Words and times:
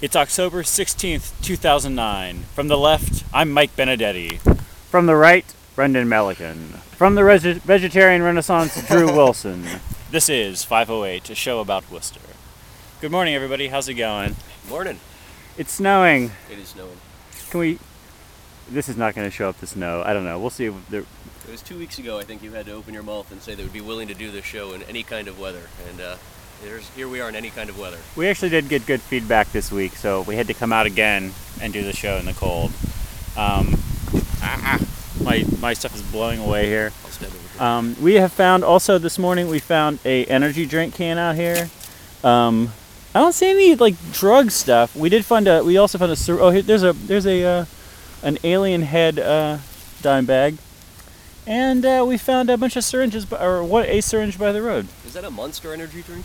It's 0.00 0.16
October 0.16 0.62
16th, 0.62 1.32
2009. 1.42 2.42
From 2.54 2.68
the 2.68 2.76
left, 2.76 3.24
I'm 3.32 3.50
Mike 3.50 3.74
Benedetti. 3.76 4.38
From 4.90 5.06
the 5.06 5.16
right, 5.16 5.44
Brendan 5.74 6.08
Melican. 6.08 6.78
From 6.96 7.14
the 7.14 7.24
Reg- 7.24 7.40
Vegetarian 7.62 8.22
Renaissance, 8.22 8.86
Drew 8.86 9.06
Wilson. 9.16 9.64
This 10.10 10.28
is 10.28 10.64
508, 10.64 11.30
a 11.30 11.34
show 11.34 11.60
about 11.60 11.90
Worcester. 11.90 12.20
Good 13.00 13.10
morning, 13.12 13.34
everybody. 13.34 13.68
How's 13.68 13.88
it 13.88 13.94
going? 13.94 14.36
Morning. 14.68 15.00
It's 15.56 15.72
snowing. 15.72 16.32
It 16.50 16.58
is 16.58 16.68
snowing. 16.68 16.98
Can 17.50 17.60
we. 17.60 17.78
This 18.68 18.88
is 18.88 18.96
not 18.96 19.14
going 19.14 19.26
to 19.26 19.30
show 19.30 19.48
up 19.48 19.58
the 19.58 19.66
snow. 19.66 20.02
I 20.04 20.12
don't 20.12 20.24
know. 20.24 20.38
We'll 20.38 20.50
see. 20.50 20.66
If 20.66 20.74
there... 20.88 21.00
It 21.46 21.50
was 21.50 21.62
two 21.62 21.78
weeks 21.78 21.98
ago, 21.98 22.18
I 22.18 22.24
think 22.24 22.42
you 22.42 22.52
had 22.52 22.66
to 22.66 22.72
open 22.72 22.94
your 22.94 23.02
mouth 23.02 23.30
and 23.30 23.40
say 23.42 23.54
they 23.54 23.62
would 23.62 23.72
be 23.72 23.82
willing 23.82 24.08
to 24.08 24.14
do 24.14 24.30
this 24.30 24.44
show 24.44 24.72
in 24.72 24.82
any 24.84 25.02
kind 25.02 25.28
of 25.28 25.38
weather. 25.38 25.68
And 25.88 26.00
uh, 26.00 26.16
there's, 26.64 26.88
here 26.90 27.08
we 27.08 27.20
are 27.20 27.28
in 27.28 27.36
any 27.36 27.50
kind 27.50 27.68
of 27.68 27.78
weather. 27.78 27.98
We 28.16 28.26
actually 28.26 28.48
did 28.48 28.68
get 28.68 28.86
good 28.86 29.00
feedback 29.00 29.52
this 29.52 29.70
week, 29.70 29.96
so 29.96 30.22
we 30.22 30.36
had 30.36 30.46
to 30.46 30.54
come 30.54 30.72
out 30.72 30.86
again 30.86 31.32
and 31.60 31.72
do 31.72 31.82
the 31.82 31.92
show 31.92 32.16
in 32.16 32.24
the 32.24 32.32
cold. 32.32 32.72
Um, 33.36 33.76
ah, 34.42 34.80
my, 35.22 35.44
my 35.60 35.74
stuff 35.74 35.94
is 35.94 36.02
blowing 36.02 36.40
away 36.40 36.66
here. 36.66 36.92
I'll 37.04 37.10
stand 37.10 37.32
over 37.32 37.48
here. 37.48 37.62
Um, 37.62 37.96
we 38.00 38.14
have 38.14 38.32
found 38.32 38.64
also 38.64 38.98
this 38.98 39.18
morning 39.18 39.48
we 39.48 39.58
found 39.58 39.98
a 40.04 40.24
energy 40.26 40.66
drink 40.66 40.94
can 40.94 41.18
out 41.18 41.36
here. 41.36 41.68
Um, 42.24 42.72
I 43.14 43.20
don't 43.20 43.32
see 43.32 43.50
any 43.50 43.74
like 43.76 43.94
drug 44.12 44.50
stuff. 44.50 44.96
We 44.96 45.08
did 45.08 45.24
find 45.24 45.46
a. 45.46 45.62
We 45.62 45.76
also 45.76 45.98
found 45.98 46.10
a. 46.10 46.40
Oh, 46.40 46.50
here, 46.50 46.62
there's 46.62 46.82
a 46.82 46.94
there's 46.94 47.26
a 47.26 47.44
uh, 47.44 47.64
an 48.24 48.38
alien 48.42 48.82
head 48.82 49.20
uh, 49.20 49.58
dime 50.02 50.26
bag, 50.26 50.56
and 51.46 51.86
uh, 51.86 52.04
we 52.08 52.18
found 52.18 52.50
a 52.50 52.56
bunch 52.56 52.74
of 52.74 52.82
syringes, 52.82 53.30
or 53.32 53.62
what 53.62 53.88
a 53.88 54.00
syringe 54.00 54.36
by 54.36 54.50
the 54.50 54.62
road. 54.62 54.88
is 55.06 55.12
that 55.12 55.22
a 55.22 55.30
Monster 55.30 55.72
Energy 55.72 56.02
drink? 56.02 56.24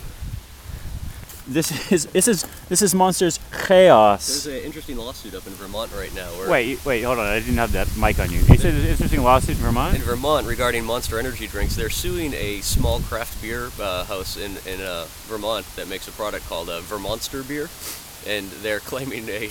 This 1.49 1.91
is 1.91 2.05
this 2.05 2.27
is 2.27 2.45
this 2.69 2.83
is 2.83 2.93
Monsters 2.93 3.39
Chaos. 3.51 4.43
There's 4.43 4.59
an 4.59 4.63
interesting 4.63 4.97
lawsuit 4.97 5.33
up 5.33 5.47
in 5.47 5.53
Vermont 5.53 5.91
right 5.95 6.13
now. 6.13 6.27
Where 6.37 6.47
Wait, 6.47 6.85
wait, 6.85 7.01
hold 7.01 7.17
on. 7.17 7.25
I 7.25 7.39
didn't 7.39 7.57
have 7.57 7.71
that 7.71 7.87
mic 7.97 8.19
on 8.19 8.29
you. 8.29 8.37
You 8.41 8.57
said 8.57 8.75
an 8.75 8.85
interesting 8.85 9.23
lawsuit 9.23 9.57
in 9.57 9.63
Vermont. 9.63 9.95
In 9.95 10.01
Vermont, 10.03 10.45
regarding 10.45 10.85
Monster 10.85 11.17
Energy 11.17 11.47
drinks, 11.47 11.75
they're 11.75 11.89
suing 11.89 12.35
a 12.35 12.61
small 12.61 12.99
craft 12.99 13.41
beer 13.41 13.71
uh, 13.81 14.03
house 14.03 14.37
in 14.37 14.57
in 14.71 14.79
uh, 14.79 15.05
Vermont 15.25 15.65
that 15.75 15.87
makes 15.87 16.07
a 16.07 16.11
product 16.11 16.47
called 16.47 16.69
uh, 16.69 16.81
Vermonster 16.81 17.47
beer, 17.47 17.67
and 18.31 18.47
they're 18.61 18.79
claiming 18.91 19.27
a 19.29 19.49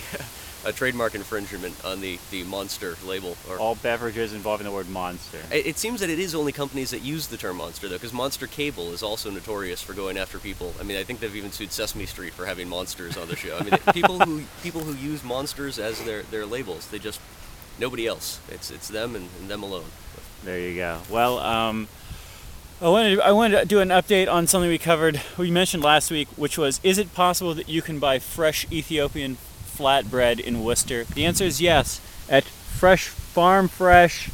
a 0.64 0.72
trademark 0.72 1.14
infringement 1.14 1.84
on 1.84 2.00
the 2.00 2.18
the 2.30 2.44
Monster 2.44 2.96
label. 3.06 3.36
Or 3.48 3.58
All 3.58 3.74
beverages 3.76 4.32
involving 4.32 4.66
the 4.66 4.72
word 4.72 4.88
monster. 4.88 5.38
It 5.52 5.66
it 5.66 5.78
seems 5.78 6.00
that 6.00 6.10
it 6.10 6.18
is 6.18 6.34
only 6.34 6.52
companies 6.52 6.90
that 6.90 7.02
use 7.02 7.28
the 7.28 7.36
term 7.36 7.58
monster, 7.58 7.88
though, 7.88 7.96
because 7.96 8.12
Monster 8.12 8.46
Cable 8.46 8.92
is 8.92 9.02
also 9.02 9.30
notorious 9.30 9.82
for 9.82 9.92
going 9.92 10.18
after 10.18 10.38
people. 10.38 10.74
I 10.80 10.82
mean, 10.82 10.96
I 10.96 11.04
think 11.04 11.20
they've 11.20 11.34
even 11.36 11.52
sued 11.52 11.72
Sesame 11.72 12.06
Street 12.06 12.32
for 12.32 12.46
having 12.46 12.68
monsters 12.68 13.16
on 13.16 13.28
the 13.28 13.36
show. 13.36 13.56
I 13.56 13.64
mean, 13.64 13.78
people 13.92 14.18
who 14.20 14.42
people 14.62 14.80
who 14.82 14.94
use 14.94 15.22
monsters 15.22 15.78
as 15.78 16.02
their, 16.04 16.22
their 16.22 16.46
labels, 16.46 16.88
they 16.88 16.98
just 16.98 17.20
nobody 17.78 18.06
else. 18.06 18.40
It's 18.48 18.70
it's 18.70 18.88
them 18.88 19.14
and, 19.14 19.28
and 19.40 19.48
them 19.48 19.62
alone. 19.62 19.86
There 20.44 20.58
you 20.58 20.76
go. 20.76 21.00
Well, 21.10 21.38
um, 21.38 21.88
I 22.80 22.88
wanted 22.88 23.20
I 23.20 23.32
wanted 23.32 23.60
to 23.60 23.66
do 23.66 23.80
an 23.80 23.88
update 23.88 24.30
on 24.30 24.46
something 24.46 24.70
we 24.70 24.78
covered. 24.78 25.20
We 25.36 25.50
mentioned 25.50 25.82
last 25.82 26.10
week, 26.10 26.28
which 26.36 26.58
was: 26.58 26.80
Is 26.82 26.98
it 26.98 27.14
possible 27.14 27.54
that 27.54 27.68
you 27.68 27.82
can 27.82 27.98
buy 27.98 28.18
fresh 28.18 28.66
Ethiopian 28.70 29.36
flatbread 29.78 30.40
in 30.40 30.64
Worcester? 30.64 31.04
The 31.04 31.24
answer 31.24 31.44
is 31.44 31.60
yes. 31.60 32.00
At 32.28 32.44
Fresh 32.44 33.08
Farm 33.08 33.68
Fresh, 33.68 34.28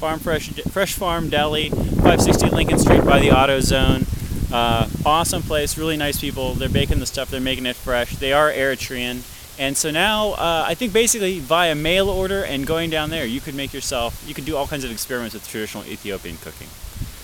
Farm 0.00 0.18
Fresh, 0.18 0.50
Fresh 0.70 0.94
Farm 0.94 1.28
Deli, 1.28 1.70
560 1.70 2.50
Lincoln 2.50 2.78
Street 2.78 3.04
by 3.04 3.18
the 3.18 3.28
AutoZone. 3.28 4.06
Uh, 4.52 4.88
awesome 5.06 5.42
place, 5.42 5.78
really 5.78 5.96
nice 5.96 6.20
people. 6.20 6.54
They're 6.54 6.68
baking 6.68 6.98
the 6.98 7.06
stuff. 7.06 7.30
They're 7.30 7.40
making 7.40 7.66
it 7.66 7.76
fresh. 7.76 8.16
They 8.16 8.32
are 8.32 8.50
Eritrean. 8.50 9.22
And 9.58 9.76
so 9.76 9.90
now, 9.90 10.32
uh, 10.32 10.64
I 10.66 10.74
think 10.74 10.92
basically 10.92 11.38
via 11.38 11.74
mail 11.74 12.08
order 12.08 12.42
and 12.44 12.66
going 12.66 12.90
down 12.90 13.10
there, 13.10 13.26
you 13.26 13.40
could 13.40 13.54
make 13.54 13.74
yourself, 13.74 14.24
you 14.26 14.34
could 14.34 14.46
do 14.46 14.56
all 14.56 14.66
kinds 14.66 14.84
of 14.84 14.90
experiments 14.90 15.34
with 15.34 15.46
traditional 15.46 15.84
Ethiopian 15.84 16.38
cooking. 16.38 16.68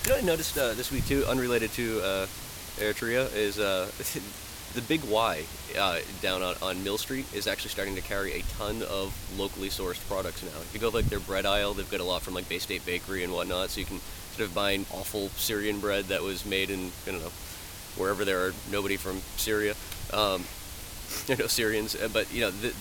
You 0.05 0.11
know, 0.11 0.17
I 0.17 0.21
noticed 0.21 0.57
uh, 0.57 0.73
this 0.73 0.91
week 0.91 1.05
too, 1.05 1.25
unrelated 1.25 1.71
to 1.73 1.99
uh, 2.01 2.27
Eritrea, 2.77 3.33
is 3.35 3.57
uh, 3.59 3.89
the 4.77 4.83
Big 4.83 5.03
Y 5.05 5.43
uh, 5.75 5.99
down 6.21 6.43
on, 6.43 6.53
on 6.61 6.83
Mill 6.83 6.99
Street 6.99 7.25
is 7.33 7.47
actually 7.47 7.71
starting 7.71 7.95
to 7.95 8.01
carry 8.01 8.33
a 8.33 8.43
ton 8.59 8.83
of 8.83 9.11
locally 9.35 9.69
sourced 9.69 10.07
products 10.07 10.43
now. 10.43 10.49
If 10.61 10.69
you 10.71 10.79
go 10.79 10.89
like 10.89 11.05
their 11.05 11.19
bread 11.19 11.47
aisle, 11.47 11.73
they've 11.73 11.89
got 11.89 11.99
a 11.99 12.03
lot 12.03 12.21
from 12.21 12.35
like 12.35 12.47
Bay 12.47 12.59
State 12.59 12.85
Bakery 12.85 13.23
and 13.23 13.33
whatnot, 13.33 13.71
so 13.71 13.79
you 13.79 13.87
can 13.87 13.99
sort 14.35 14.47
of 14.47 14.53
buy 14.53 14.71
an 14.71 14.85
awful 14.91 15.29
Syrian 15.29 15.79
bread 15.79 16.05
that 16.05 16.21
was 16.21 16.45
made 16.45 16.69
in 16.69 16.91
I 17.07 17.11
don't 17.11 17.23
know 17.23 17.31
wherever 17.97 18.23
there 18.23 18.45
are 18.45 18.53
nobody 18.71 18.97
from 18.97 19.21
Syria. 19.35 19.73
Um, 20.13 20.43
you 21.27 21.37
know 21.37 21.47
Syrians, 21.47 21.95
uh, 21.95 22.09
but 22.13 22.31
you 22.31 22.41
know 22.41 22.51
the, 22.51 22.71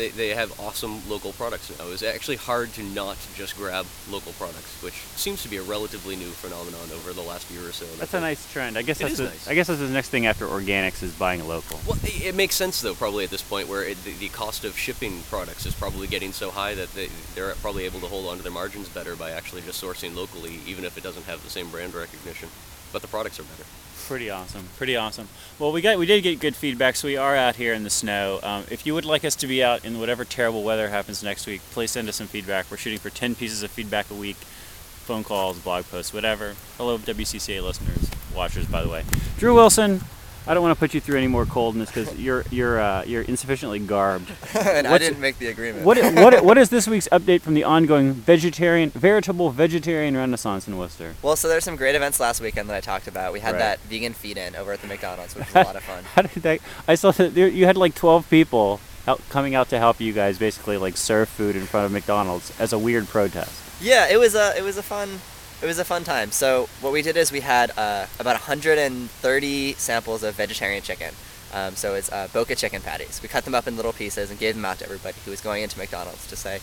they, 0.00 0.08
they 0.08 0.28
have 0.30 0.58
awesome 0.58 1.06
local 1.10 1.32
products 1.32 1.76
now. 1.78 1.86
It's 1.88 2.02
actually 2.02 2.36
hard 2.36 2.72
to 2.74 2.82
not 2.82 3.18
just 3.34 3.54
grab 3.56 3.84
local 4.10 4.32
products, 4.32 4.82
which 4.82 4.94
seems 4.94 5.42
to 5.42 5.48
be 5.48 5.58
a 5.58 5.62
relatively 5.62 6.16
new 6.16 6.30
phenomenon 6.30 6.88
over 6.94 7.12
the 7.12 7.20
last 7.20 7.50
year 7.50 7.68
or 7.68 7.72
so. 7.72 7.84
That's 7.98 8.14
a 8.14 8.20
nice 8.20 8.50
trend. 8.50 8.78
I 8.78 8.82
guess 8.82 8.98
It 9.00 9.04
that's 9.04 9.12
is 9.12 9.18
the, 9.18 9.24
nice. 9.24 9.48
I 9.48 9.54
guess 9.54 9.66
that's 9.66 9.80
the 9.80 9.88
next 9.88 10.08
thing 10.08 10.24
after 10.24 10.46
organics 10.46 11.02
is 11.02 11.12
buying 11.12 11.46
local. 11.46 11.78
Well, 11.86 11.98
it 12.02 12.30
it 12.30 12.34
makes 12.34 12.54
sense 12.54 12.80
though, 12.80 12.94
probably 12.94 13.24
at 13.24 13.30
this 13.30 13.42
point 13.42 13.68
where 13.68 13.82
it, 13.82 14.02
the, 14.04 14.12
the 14.14 14.28
cost 14.30 14.64
of 14.64 14.76
shipping 14.78 15.20
products 15.28 15.66
is 15.66 15.74
probably 15.74 16.06
getting 16.06 16.32
so 16.32 16.50
high 16.50 16.74
that 16.74 16.92
they, 16.94 17.08
they're 17.34 17.54
probably 17.56 17.84
able 17.84 18.00
to 18.00 18.06
hold 18.06 18.26
on 18.28 18.38
to 18.38 18.42
their 18.42 18.52
margins 18.52 18.88
better 18.88 19.16
by 19.16 19.30
actually 19.32 19.60
just 19.62 19.82
sourcing 19.82 20.14
locally, 20.16 20.60
even 20.66 20.84
if 20.84 20.96
it 20.96 21.02
doesn't 21.02 21.26
have 21.26 21.42
the 21.44 21.50
same 21.50 21.68
brand 21.68 21.94
recognition. 21.94 22.48
But 22.92 23.02
the 23.02 23.08
products 23.08 23.38
are 23.38 23.44
better. 23.44 23.64
Pretty 24.10 24.28
awesome. 24.28 24.64
Pretty 24.76 24.96
awesome. 24.96 25.28
Well, 25.60 25.70
we 25.70 25.82
got 25.82 25.96
we 25.96 26.04
did 26.04 26.22
get 26.22 26.40
good 26.40 26.56
feedback, 26.56 26.96
so 26.96 27.06
we 27.06 27.16
are 27.16 27.36
out 27.36 27.54
here 27.54 27.72
in 27.72 27.84
the 27.84 27.90
snow. 27.90 28.40
Um, 28.42 28.64
if 28.68 28.84
you 28.84 28.92
would 28.92 29.04
like 29.04 29.24
us 29.24 29.36
to 29.36 29.46
be 29.46 29.62
out 29.62 29.84
in 29.84 30.00
whatever 30.00 30.24
terrible 30.24 30.64
weather 30.64 30.88
happens 30.88 31.22
next 31.22 31.46
week, 31.46 31.60
please 31.70 31.92
send 31.92 32.08
us 32.08 32.16
some 32.16 32.26
feedback. 32.26 32.68
We're 32.72 32.76
shooting 32.76 32.98
for 32.98 33.08
10 33.08 33.36
pieces 33.36 33.62
of 33.62 33.70
feedback 33.70 34.10
a 34.10 34.14
week, 34.14 34.34
phone 34.34 35.22
calls, 35.22 35.60
blog 35.60 35.84
posts, 35.84 36.12
whatever. 36.12 36.56
Hello, 36.76 36.98
WCCA 36.98 37.62
listeners, 37.62 38.10
watchers, 38.34 38.66
by 38.66 38.82
the 38.82 38.88
way. 38.88 39.04
Drew 39.38 39.54
Wilson. 39.54 40.00
I 40.50 40.54
don't 40.54 40.64
want 40.64 40.74
to 40.76 40.80
put 40.80 40.94
you 40.94 41.00
through 41.00 41.16
any 41.16 41.28
more 41.28 41.46
coldness 41.46 41.92
because 41.92 42.18
you're 42.18 42.44
you're 42.50 42.80
uh, 42.80 43.04
you're 43.04 43.22
insufficiently 43.22 43.78
garbed. 43.78 44.32
and 44.58 44.84
I 44.84 44.98
didn't 44.98 45.20
make 45.20 45.38
the 45.38 45.46
agreement. 45.46 45.84
What 45.84 45.96
what 46.16 46.44
what 46.44 46.58
is 46.58 46.70
this 46.70 46.88
week's 46.88 47.06
update 47.12 47.42
from 47.42 47.54
the 47.54 47.62
ongoing 47.62 48.14
vegetarian, 48.14 48.90
veritable 48.90 49.50
vegetarian 49.50 50.16
renaissance 50.16 50.66
in 50.66 50.76
Worcester? 50.76 51.14
Well, 51.22 51.36
so 51.36 51.46
there's 51.46 51.62
some 51.62 51.76
great 51.76 51.94
events 51.94 52.18
last 52.18 52.40
weekend 52.40 52.68
that 52.68 52.74
I 52.74 52.80
talked 52.80 53.06
about. 53.06 53.32
We 53.32 53.38
had 53.38 53.52
Right. 53.52 53.58
that 53.60 53.80
vegan 53.82 54.12
feed-in 54.12 54.56
over 54.56 54.72
at 54.72 54.80
the 54.80 54.88
McDonald's, 54.88 55.36
which 55.36 55.46
was 55.46 55.54
a 55.54 55.66
lot 55.68 55.76
of 55.76 55.84
fun. 55.84 56.02
How 56.16 56.22
did 56.22 56.42
that? 56.42 56.58
I 56.88 56.96
saw 56.96 57.12
that 57.12 57.32
there, 57.36 57.46
you 57.46 57.66
had 57.66 57.76
like 57.76 57.94
12 57.94 58.28
people 58.28 58.80
out, 59.06 59.20
coming 59.28 59.54
out 59.54 59.68
to 59.68 59.78
help 59.78 60.00
you 60.00 60.12
guys 60.12 60.36
basically 60.36 60.76
like 60.76 60.96
serve 60.96 61.28
food 61.28 61.54
in 61.54 61.62
front 61.62 61.86
of 61.86 61.92
McDonald's 61.92 62.52
as 62.58 62.72
a 62.72 62.78
weird 62.78 63.06
protest. 63.06 63.52
Yeah, 63.80 64.08
it 64.10 64.18
was 64.18 64.34
a 64.34 64.52
it 64.58 64.64
was 64.64 64.76
a 64.76 64.82
fun 64.82 65.20
it 65.62 65.66
was 65.66 65.78
a 65.78 65.84
fun 65.84 66.04
time. 66.04 66.30
So 66.30 66.68
what 66.80 66.92
we 66.92 67.02
did 67.02 67.16
is 67.16 67.30
we 67.32 67.40
had 67.40 67.70
uh, 67.76 68.06
about 68.18 68.34
130 68.34 69.72
samples 69.74 70.22
of 70.22 70.34
vegetarian 70.34 70.82
chicken. 70.82 71.14
Um, 71.52 71.74
so 71.74 71.94
it's 71.94 72.10
uh, 72.12 72.28
Boca 72.32 72.54
chicken 72.54 72.80
patties. 72.80 73.20
We 73.22 73.28
cut 73.28 73.44
them 73.44 73.54
up 73.54 73.66
in 73.66 73.76
little 73.76 73.92
pieces 73.92 74.30
and 74.30 74.38
gave 74.38 74.54
them 74.54 74.64
out 74.64 74.78
to 74.78 74.84
everybody 74.84 75.16
who 75.24 75.30
was 75.30 75.40
going 75.40 75.62
into 75.62 75.76
McDonald's 75.78 76.26
to 76.28 76.36
say, 76.36 76.60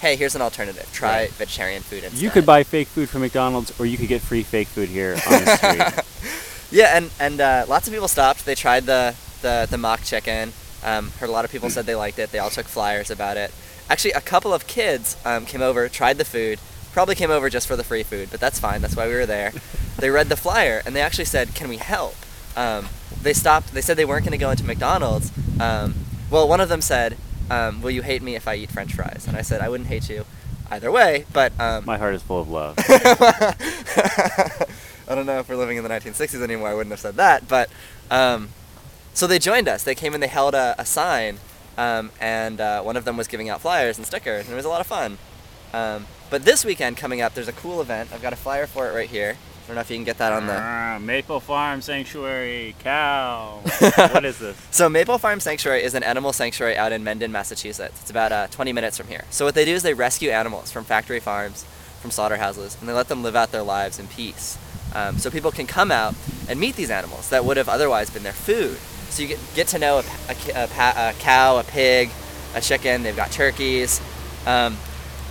"Hey, 0.00 0.16
here's 0.16 0.34
an 0.34 0.40
alternative. 0.40 0.88
Try 0.92 1.22
Right. 1.24 1.30
vegetarian 1.32 1.82
food 1.82 2.04
instead." 2.04 2.22
You 2.22 2.30
could 2.30 2.46
buy 2.46 2.62
fake 2.62 2.88
food 2.88 3.10
from 3.10 3.20
McDonald's, 3.20 3.78
or 3.78 3.84
you 3.84 3.98
could 3.98 4.08
get 4.08 4.22
free 4.22 4.42
fake 4.42 4.68
food 4.68 4.88
here 4.88 5.12
on 5.26 5.44
the 5.44 5.56
street. 5.56 6.04
Yeah, 6.70 6.96
and 6.96 7.10
and 7.20 7.40
uh, 7.42 7.66
lots 7.68 7.86
of 7.86 7.92
people 7.92 8.08
stopped. 8.08 8.46
They 8.46 8.54
tried 8.54 8.86
the 8.86 9.14
the, 9.42 9.66
the 9.70 9.76
mock 9.76 10.02
chicken. 10.02 10.54
Um, 10.82 11.10
heard 11.20 11.28
a 11.28 11.32
lot 11.32 11.44
of 11.44 11.52
people 11.52 11.68
said 11.68 11.84
they 11.84 11.94
liked 11.94 12.18
it. 12.18 12.32
They 12.32 12.38
all 12.38 12.50
took 12.50 12.66
flyers 12.66 13.10
about 13.10 13.36
it. 13.36 13.52
Actually, 13.90 14.12
a 14.12 14.20
couple 14.22 14.54
of 14.54 14.66
kids 14.66 15.16
um, 15.26 15.44
came 15.44 15.60
over, 15.60 15.86
tried 15.90 16.16
the 16.16 16.24
food. 16.24 16.58
Probably 16.92 17.14
came 17.14 17.30
over 17.30 17.48
just 17.48 17.66
for 17.66 17.76
the 17.76 17.84
free 17.84 18.02
food, 18.02 18.28
but 18.30 18.38
that's 18.40 18.58
fine. 18.58 18.82
That's 18.82 18.94
why 18.96 19.06
we 19.08 19.14
were 19.14 19.26
there. 19.26 19.52
they 19.98 20.10
read 20.10 20.28
the 20.28 20.36
flyer 20.36 20.82
and 20.84 20.94
they 20.94 21.00
actually 21.00 21.24
said, 21.24 21.54
"Can 21.54 21.68
we 21.68 21.78
help?" 21.78 22.14
Um, 22.56 22.88
they 23.22 23.32
stopped. 23.32 23.72
They 23.72 23.80
said 23.80 23.96
they 23.96 24.04
weren't 24.04 24.24
going 24.24 24.32
to 24.32 24.38
go 24.38 24.50
into 24.50 24.64
McDonald's. 24.64 25.32
Um, 25.60 25.94
well, 26.30 26.46
one 26.48 26.60
of 26.60 26.68
them 26.68 26.82
said, 26.82 27.16
um, 27.50 27.80
"Will 27.82 27.90
you 27.90 28.02
hate 28.02 28.22
me 28.22 28.34
if 28.34 28.46
I 28.46 28.56
eat 28.56 28.70
French 28.70 28.92
fries?" 28.94 29.24
And 29.26 29.36
I 29.36 29.42
said, 29.42 29.60
"I 29.62 29.68
wouldn't 29.70 29.88
hate 29.88 30.08
you 30.10 30.26
either 30.70 30.90
way, 30.92 31.24
but." 31.32 31.52
Um, 31.58 31.84
My 31.86 31.96
heart 31.98 32.14
is 32.14 32.22
full 32.22 32.40
of 32.42 32.48
love. 32.50 32.74
I 35.08 35.14
don't 35.14 35.26
know 35.26 35.38
if 35.38 35.48
we're 35.48 35.56
living 35.56 35.76
in 35.76 35.82
the 35.84 35.90
1960s 35.90 36.42
anymore. 36.42 36.68
I 36.68 36.74
wouldn't 36.74 36.92
have 36.92 37.00
said 37.00 37.16
that, 37.16 37.48
but 37.48 37.68
um, 38.10 38.50
so 39.14 39.26
they 39.26 39.38
joined 39.38 39.68
us. 39.68 39.82
They 39.82 39.94
came 39.94 40.14
and 40.14 40.22
they 40.22 40.28
held 40.28 40.54
a, 40.54 40.74
a 40.78 40.86
sign, 40.86 41.38
um, 41.76 42.10
and 42.20 42.60
uh, 42.60 42.82
one 42.82 42.96
of 42.96 43.04
them 43.04 43.16
was 43.16 43.28
giving 43.28 43.48
out 43.48 43.60
flyers 43.60 43.98
and 43.98 44.06
stickers, 44.06 44.44
and 44.44 44.52
it 44.52 44.56
was 44.56 44.64
a 44.64 44.68
lot 44.70 44.80
of 44.80 44.86
fun. 44.86 45.18
Um, 45.72 46.06
but 46.30 46.44
this 46.44 46.64
weekend 46.64 46.96
coming 46.96 47.20
up, 47.20 47.34
there's 47.34 47.48
a 47.48 47.52
cool 47.52 47.80
event. 47.80 48.10
I've 48.12 48.22
got 48.22 48.32
a 48.32 48.36
flyer 48.36 48.66
for 48.66 48.88
it 48.88 48.94
right 48.94 49.08
here. 49.08 49.36
I 49.36 49.66
don't 49.66 49.76
know 49.76 49.80
if 49.82 49.90
you 49.90 49.96
can 49.96 50.04
get 50.04 50.18
that 50.18 50.32
on 50.32 50.46
the. 50.46 50.56
Ah, 50.58 50.98
Maple 51.00 51.38
Farm 51.38 51.80
Sanctuary 51.80 52.74
cow. 52.80 53.60
what 54.10 54.24
is 54.24 54.38
this? 54.38 54.56
So 54.72 54.88
Maple 54.88 55.18
Farm 55.18 55.38
Sanctuary 55.38 55.84
is 55.84 55.94
an 55.94 56.02
animal 56.02 56.32
sanctuary 56.32 56.76
out 56.76 56.90
in 56.90 57.04
Mendon, 57.04 57.30
Massachusetts. 57.30 58.00
It's 58.00 58.10
about 58.10 58.32
uh, 58.32 58.46
20 58.48 58.72
minutes 58.72 58.98
from 58.98 59.06
here. 59.06 59.24
So 59.30 59.44
what 59.44 59.54
they 59.54 59.64
do 59.64 59.72
is 59.72 59.82
they 59.84 59.94
rescue 59.94 60.30
animals 60.30 60.72
from 60.72 60.84
factory 60.84 61.20
farms, 61.20 61.64
from 62.00 62.10
slaughterhouses, 62.10 62.76
and 62.80 62.88
they 62.88 62.92
let 62.92 63.08
them 63.08 63.22
live 63.22 63.36
out 63.36 63.52
their 63.52 63.62
lives 63.62 64.00
in 64.00 64.08
peace. 64.08 64.58
Um, 64.94 65.18
so 65.18 65.30
people 65.30 65.52
can 65.52 65.66
come 65.66 65.92
out 65.92 66.14
and 66.48 66.58
meet 66.58 66.74
these 66.74 66.90
animals 66.90 67.30
that 67.30 67.44
would 67.44 67.56
have 67.56 67.68
otherwise 67.68 68.10
been 68.10 68.24
their 68.24 68.32
food. 68.32 68.76
so 69.10 69.22
you 69.22 69.28
get, 69.28 69.38
get 69.54 69.68
to 69.68 69.78
know 69.78 69.98
a, 69.98 70.04
a 70.28 70.64
a 70.64 71.10
a 71.10 71.12
cow, 71.20 71.58
a 71.58 71.64
pig, 71.64 72.10
a 72.54 72.60
chicken. 72.60 73.04
They've 73.04 73.16
got 73.16 73.30
turkeys. 73.30 74.00
Um, 74.44 74.76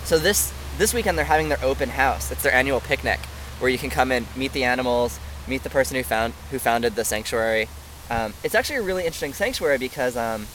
so 0.04 0.18
this 0.18 0.52
this 0.78 0.94
weekend 0.94 1.18
they're 1.18 1.24
having 1.24 1.48
their 1.48 1.62
open 1.62 1.90
house. 1.90 2.30
It's 2.30 2.42
their 2.42 2.52
annual 2.52 2.80
picnic 2.80 3.20
where 3.58 3.70
you 3.70 3.78
can 3.78 3.90
come 3.90 4.10
and 4.10 4.26
meet 4.36 4.52
the 4.52 4.64
animals, 4.64 5.20
meet 5.46 5.62
the 5.62 5.70
person 5.70 5.96
who 5.96 6.02
found 6.02 6.34
who 6.50 6.58
founded 6.58 6.94
the 6.94 7.04
sanctuary. 7.04 7.68
Um, 8.10 8.34
it's 8.42 8.54
actually 8.54 8.76
a 8.76 8.82
really 8.82 9.04
interesting 9.04 9.32
sanctuary 9.32 9.78
because 9.78 10.16
um, 10.16 10.46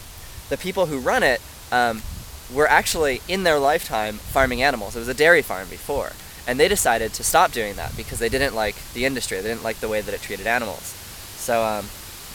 the 0.50 0.58
people 0.58 0.88
who 0.88 1.00
run 1.00 1.24
it 1.24 1.42
um, 1.72 2.02
were 2.54 2.68
actually 2.68 3.22
in 3.28 3.44
their 3.44 3.60
lifetime 3.60 4.16
farming 4.16 4.62
animals. 4.62 4.96
It 4.96 5.00
was 5.00 5.08
a 5.08 5.14
dairy 5.14 5.42
farm 5.42 5.68
before, 5.70 6.12
and 6.46 6.60
they 6.60 6.68
decided 6.68 7.14
to 7.14 7.24
stop 7.24 7.52
doing 7.52 7.76
that 7.76 7.96
because 7.96 8.20
they 8.20 8.30
didn't 8.30 8.56
like 8.56 8.76
the 8.94 9.06
industry. 9.06 9.40
They 9.42 9.50
didn't 9.50 9.64
like 9.64 9.80
the 9.80 9.90
way 9.90 10.02
that 10.02 10.14
it 10.14 10.22
treated 10.22 10.48
animals. 10.48 10.84
So 11.38 11.64
um, 11.64 11.86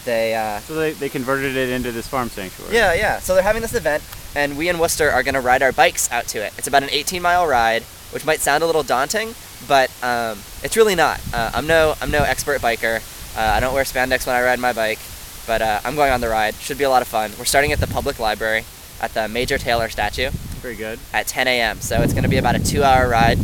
they 0.05 0.35
uh, 0.35 0.59
So 0.61 0.75
they, 0.75 0.93
they 0.93 1.09
converted 1.09 1.57
it 1.57 1.71
into 1.71 1.93
this 1.93 2.07
farm 2.09 2.29
sanctuary. 2.29 2.75
yeah, 2.75 2.93
yeah. 2.95 3.19
So 3.19 3.35
they're 3.35 3.43
having 3.43 3.63
this 3.63 3.75
event, 3.75 4.03
and 4.35 4.57
we 4.57 4.69
in 4.69 4.79
Worcester 4.79 5.11
are 5.11 5.23
going 5.23 5.35
to 5.35 5.41
ride 5.41 5.63
our 5.63 5.73
bikes 5.73 6.11
out 6.11 6.27
to 6.29 6.39
it. 6.45 6.53
It's 6.59 6.67
about 6.67 6.83
an 6.83 6.91
18 6.91 7.23
mile 7.23 7.47
ride, 7.47 7.83
which 8.13 8.25
might 8.25 8.41
sound 8.41 8.63
a 8.63 8.67
little 8.67 8.83
daunting, 8.83 9.35
but 9.69 9.91
um, 10.03 10.39
it's 10.63 10.77
really 10.77 10.95
not. 10.95 11.21
Uh, 11.33 11.51
I'm 11.55 11.67
no 11.67 11.95
I'm 12.01 12.11
no 12.11 12.23
expert 12.23 12.61
biker. 12.61 13.01
Uh, 13.37 13.41
I 13.41 13.61
don't 13.61 13.73
wear 13.75 13.85
spandex 13.85 14.27
when 14.27 14.37
I 14.37 14.43
ride 14.43 14.59
my 14.59 14.73
bike, 14.73 14.99
but 15.47 15.63
uh, 15.63 15.81
I'm 15.85 15.95
going 15.97 16.13
on 16.13 16.21
the 16.21 16.29
ride. 16.29 16.55
Should 16.57 16.79
be 16.79 16.85
a 16.85 16.91
lot 16.91 17.01
of 17.03 17.09
fun. 17.09 17.31
We're 17.39 17.45
starting 17.47 17.73
at 17.73 17.81
the 17.81 17.87
public 17.87 18.19
library 18.19 18.65
at 19.01 19.15
the 19.15 19.27
Major 19.29 19.57
Taylor 19.59 19.89
statue 19.89 20.31
Very 20.61 20.77
good. 20.77 20.99
at 21.13 21.27
10 21.27 21.49
a.m. 21.49 21.81
So 21.81 22.03
it's 22.03 22.13
going 22.13 22.23
to 22.25 22.29
be 22.29 22.37
about 22.37 22.55
a 22.55 22.61
two-hour 22.61 23.09
ride, 23.09 23.39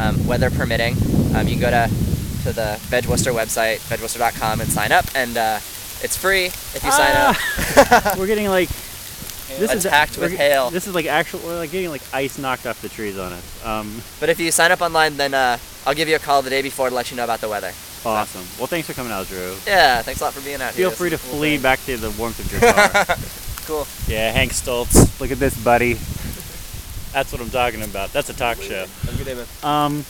um, 0.00 0.26
weather 0.26 0.48
permitting. 0.50 0.94
Um, 1.34 1.46
you 1.48 1.56
can 1.56 1.60
go 1.60 1.70
to 1.70 1.88
to 2.44 2.52
the 2.52 2.76
Veg 2.90 3.06
Worcester 3.06 3.30
website, 3.30 3.78
vegworcester.com, 3.88 4.60
and 4.60 4.70
sign 4.70 4.90
up, 4.90 5.04
and 5.14 5.36
uh, 5.36 5.58
it's 6.02 6.16
free 6.16 6.46
if 6.46 6.80
you 6.84 6.90
sign 6.92 7.16
up. 7.16 8.16
We're 8.18 8.26
getting 8.26 8.48
like 8.48 8.68
this 9.58 9.72
is 9.72 9.84
Attacked 9.84 10.16
we're 10.16 10.24
with 10.24 10.36
hail. 10.36 10.70
This 10.70 10.86
is 10.86 10.94
like 10.94 11.06
actual. 11.06 11.40
We're 11.40 11.58
like 11.58 11.70
getting 11.70 11.90
like 11.90 12.02
ice 12.12 12.38
knocked 12.38 12.66
off 12.66 12.80
the 12.80 12.88
trees 12.88 13.18
on 13.18 13.32
us. 13.32 13.64
Um, 13.66 14.02
But 14.18 14.28
if 14.30 14.40
you 14.40 14.50
sign 14.50 14.72
up 14.72 14.80
online, 14.80 15.16
then 15.16 15.34
uh, 15.34 15.58
I'll 15.86 15.94
give 15.94 16.08
you 16.08 16.16
a 16.16 16.18
call 16.18 16.42
the 16.42 16.50
day 16.50 16.62
before 16.62 16.88
to 16.88 16.94
let 16.94 17.10
you 17.10 17.16
know 17.16 17.24
about 17.24 17.40
the 17.40 17.48
weather. 17.48 17.72
awesome. 18.04 18.46
Well, 18.58 18.66
thanks 18.66 18.86
for 18.86 18.94
coming 18.94 19.12
out, 19.12 19.26
Drew. 19.26 19.54
Yeah, 19.66 20.02
thanks 20.02 20.20
a 20.20 20.24
lot 20.24 20.32
for 20.32 20.40
being 20.40 20.60
out 20.62 20.74
here. 20.74 20.88
Feel 20.88 20.96
free 20.96 21.10
to 21.10 21.18
cool 21.18 21.38
flee 21.38 21.56
thing. 21.56 21.62
back 21.62 21.84
to 21.84 21.96
the 21.96 22.10
warmth 22.12 22.40
of 22.40 22.50
your 22.52 22.72
car. 22.72 23.16
Cool. 23.64 23.86
yeah, 24.08 24.32
Hank 24.32 24.50
Stoltz. 24.50 25.20
Look 25.20 25.30
at 25.30 25.38
this, 25.38 25.56
buddy. 25.62 25.94
That's 27.12 27.30
what 27.30 27.40
I'm 27.40 27.48
talking 27.48 27.82
about. 27.82 28.12
That's 28.12 28.28
a 28.28 28.34
talk 28.34 28.60
show. 28.60 28.86
Have 28.86 29.14
a 29.14 29.16
good 29.16 29.24
day, 29.26 29.34
man. 29.34 29.46
Um, 29.62 30.02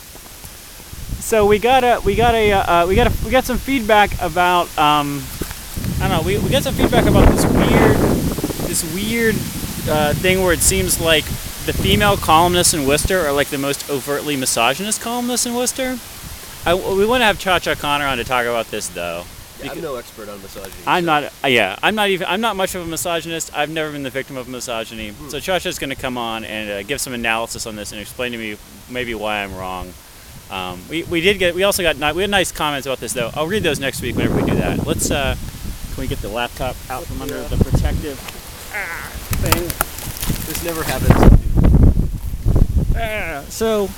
so 1.21 1.44
we 1.44 1.59
got 1.59 1.85
a 1.85 2.00
we 2.03 2.15
got 2.15 2.35
a 2.35 2.50
uh, 2.53 2.87
we 2.87 2.94
got 2.94 3.09
a 3.09 3.25
we 3.27 3.31
got 3.31 3.44
some 3.44 3.59
feedback 3.59 4.11
about 4.23 4.67
um, 4.79 5.23
I 6.00 6.08
don't 6.08 6.19
know 6.19 6.23
we, 6.23 6.38
we 6.38 6.50
got 6.50 6.62
some 6.62 6.75
feedback 6.75 7.06
about 7.06 7.29
this 7.29 7.44
weird 7.44 7.96
this 8.69 8.94
weird 8.94 9.34
uh, 9.88 10.14
thing 10.14 10.43
where 10.43 10.52
it 10.52 10.61
seems 10.61 11.00
like 11.00 11.25
the 11.67 11.73
female 11.73 12.17
columnists 12.17 12.75
in 12.75 12.87
Worcester 12.87 13.20
are 13.20 13.32
like 13.32 13.49
the 13.49 13.58
most 13.58 13.88
overtly 13.90 14.37
misogynist 14.37 15.00
columnists 15.00 15.46
in 15.46 15.55
Worcester. 15.55 15.99
I, 16.64 16.75
we 16.75 17.06
want 17.06 17.20
to 17.20 17.25
have 17.26 17.38
Cha 17.38 17.58
Cha 17.58 17.75
Connor 17.75 18.06
on 18.06 18.19
to 18.19 18.25
talk 18.25 18.46
about 18.46 18.67
this 18.69 18.88
though. 18.88 19.25
Yeah, 19.62 19.73
I'm 19.73 19.81
no 19.81 19.94
expert 19.96 20.29
on 20.29 20.40
misogyny. 20.43 20.73
I'm 20.87 21.05
so- 21.05 21.06
not. 21.06 21.32
Uh, 21.44 21.49
yeah, 21.49 21.76
I'm 21.82 21.94
not 21.94 22.08
even. 22.08 22.26
I'm 22.26 22.40
not 22.40 22.56
much 22.56 22.75
of 22.75 22.82
a 22.82 22.87
misogynist. 22.87 23.56
I've 23.56 23.70
never 23.70 23.93
been 23.93 24.02
the 24.02 24.11
victim 24.11 24.37
of 24.37 24.49
misogyny. 24.49 25.12
So 25.29 25.38
Chacha's 25.38 25.79
going 25.79 25.90
to 25.90 25.96
come 25.96 26.19
on 26.19 26.44
and 26.44 26.70
uh, 26.70 26.82
give 26.82 27.00
some 27.00 27.12
analysis 27.12 27.67
on 27.67 27.76
this 27.76 27.93
and 27.93 28.00
explain 28.00 28.32
to 28.32 28.38
me 28.38 28.56
maybe 28.90 29.14
why 29.14 29.43
I'm 29.43 29.55
wrong. 29.55 29.93
Um, 30.50 30.81
we, 30.88 31.05
we 31.05 31.20
did 31.20 31.38
get. 31.38 31.55
We 31.55 31.62
also 31.62 31.82
got. 31.82 32.14
We 32.14 32.23
had 32.23 32.31
nice 32.31 32.50
comments 32.50 32.87
about 32.87 32.99
this 32.99 33.12
though. 33.12 33.31
I'll 33.34 33.46
read 33.46 33.62
those 33.62 33.79
next 33.79 34.02
week 34.02 34.17
whenever 34.17 34.37
we 34.37 34.50
do 34.50 34.56
that. 34.56 34.84
Let's. 34.87 35.11
Uh, 35.11 35.37
can 35.93 36.00
we 36.00 36.06
get 36.06 36.19
the 36.19 36.29
laptop 36.29 36.75
out 36.89 37.05
from 37.05 37.21
under 37.21 37.43
the 37.49 37.56
protective 37.62 38.19
thing? 39.41 39.62
This 40.47 40.65
never 40.65 40.83
happens. 40.83 41.12
Ah, 42.97 43.44
so, 43.49 43.91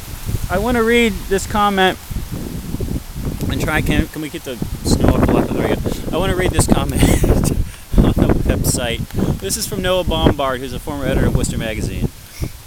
I 0.50 0.58
want 0.58 0.76
to 0.76 0.82
read 0.82 1.12
this 1.28 1.46
comment 1.46 1.98
and 3.48 3.60
try. 3.60 3.80
Can 3.80 4.08
can 4.08 4.22
we 4.22 4.28
get 4.28 4.42
the 4.42 4.56
snow 4.84 5.14
off 5.14 5.26
the 5.26 5.32
left? 5.32 5.52
There. 5.52 6.14
I 6.14 6.18
want 6.18 6.30
to 6.30 6.36
read 6.36 6.50
this 6.50 6.66
comment 6.66 7.02
on 7.02 8.12
the 8.12 8.34
website. 8.44 9.38
This 9.38 9.56
is 9.56 9.66
from 9.66 9.82
Noah 9.82 10.04
Bombard, 10.04 10.60
who's 10.60 10.72
a 10.72 10.80
former 10.80 11.04
editor 11.04 11.26
of 11.26 11.36
Worcester 11.36 11.58
Magazine. 11.58 12.08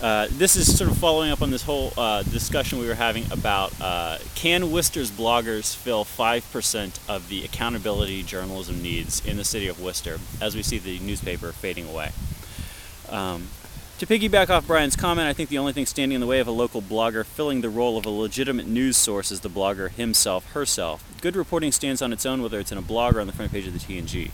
Uh, 0.02 0.28
this 0.30 0.56
is 0.56 0.78
sort 0.78 0.92
of 0.92 0.98
following 0.98 1.32
up 1.32 1.42
on 1.42 1.50
this 1.50 1.64
whole 1.64 1.92
uh, 1.98 2.22
discussion 2.22 2.78
we 2.78 2.88
were 2.88 2.94
having 2.94 3.30
about 3.32 3.74
uh, 3.82 4.20
can 4.36 4.72
Worcester's 4.72 5.10
bloggers 5.10 5.76
fill 5.76 6.06
5% 6.06 7.00
of 7.10 7.30
the 7.30 7.44
accountability 7.44 8.22
journalism 8.22 8.84
needs 8.84 9.26
in 9.26 9.38
the 9.38 9.44
city 9.44 9.68
of 9.68 9.82
Worcester 9.82 10.20
as 10.40 10.56
we 10.56 10.62
see 10.62 10.78
the 10.78 11.00
newspaper 11.00 11.52
fading 11.52 11.90
away. 11.90 12.12
Um, 13.10 13.48
to 13.98 14.06
piggyback 14.06 14.52
off 14.52 14.68
Brian's 14.68 14.96
comment, 14.96 15.28
I 15.28 15.34
think 15.34 15.50
the 15.50 15.58
only 15.58 15.74
thing 15.74 15.88
standing 15.88 16.14
in 16.14 16.22
the 16.22 16.28
way 16.28 16.40
of 16.40 16.48
a 16.48 16.52
local 16.52 16.84
blogger 16.84 17.26
filling 17.26 17.62
the 17.62 17.70
role 17.70 17.98
of 17.98 18.06
a 18.06 18.12
legitimate 18.12 18.68
news 18.68 18.98
source 18.98 19.32
is 19.32 19.40
the 19.40 19.50
blogger 19.50 19.90
himself, 19.90 20.52
herself. 20.52 21.04
Good 21.20 21.36
reporting 21.36 21.72
stands 21.72 22.02
on 22.04 22.14
its 22.14 22.28
own 22.28 22.44
whether 22.44 22.60
it's 22.60 22.72
in 22.72 22.78
a 22.78 22.82
blog 22.82 23.16
or 23.16 23.22
on 23.22 23.28
the 23.28 23.34
front 23.34 23.52
page 23.52 23.66
of 23.66 23.74
the 23.74 23.80
T&G. 23.80 24.32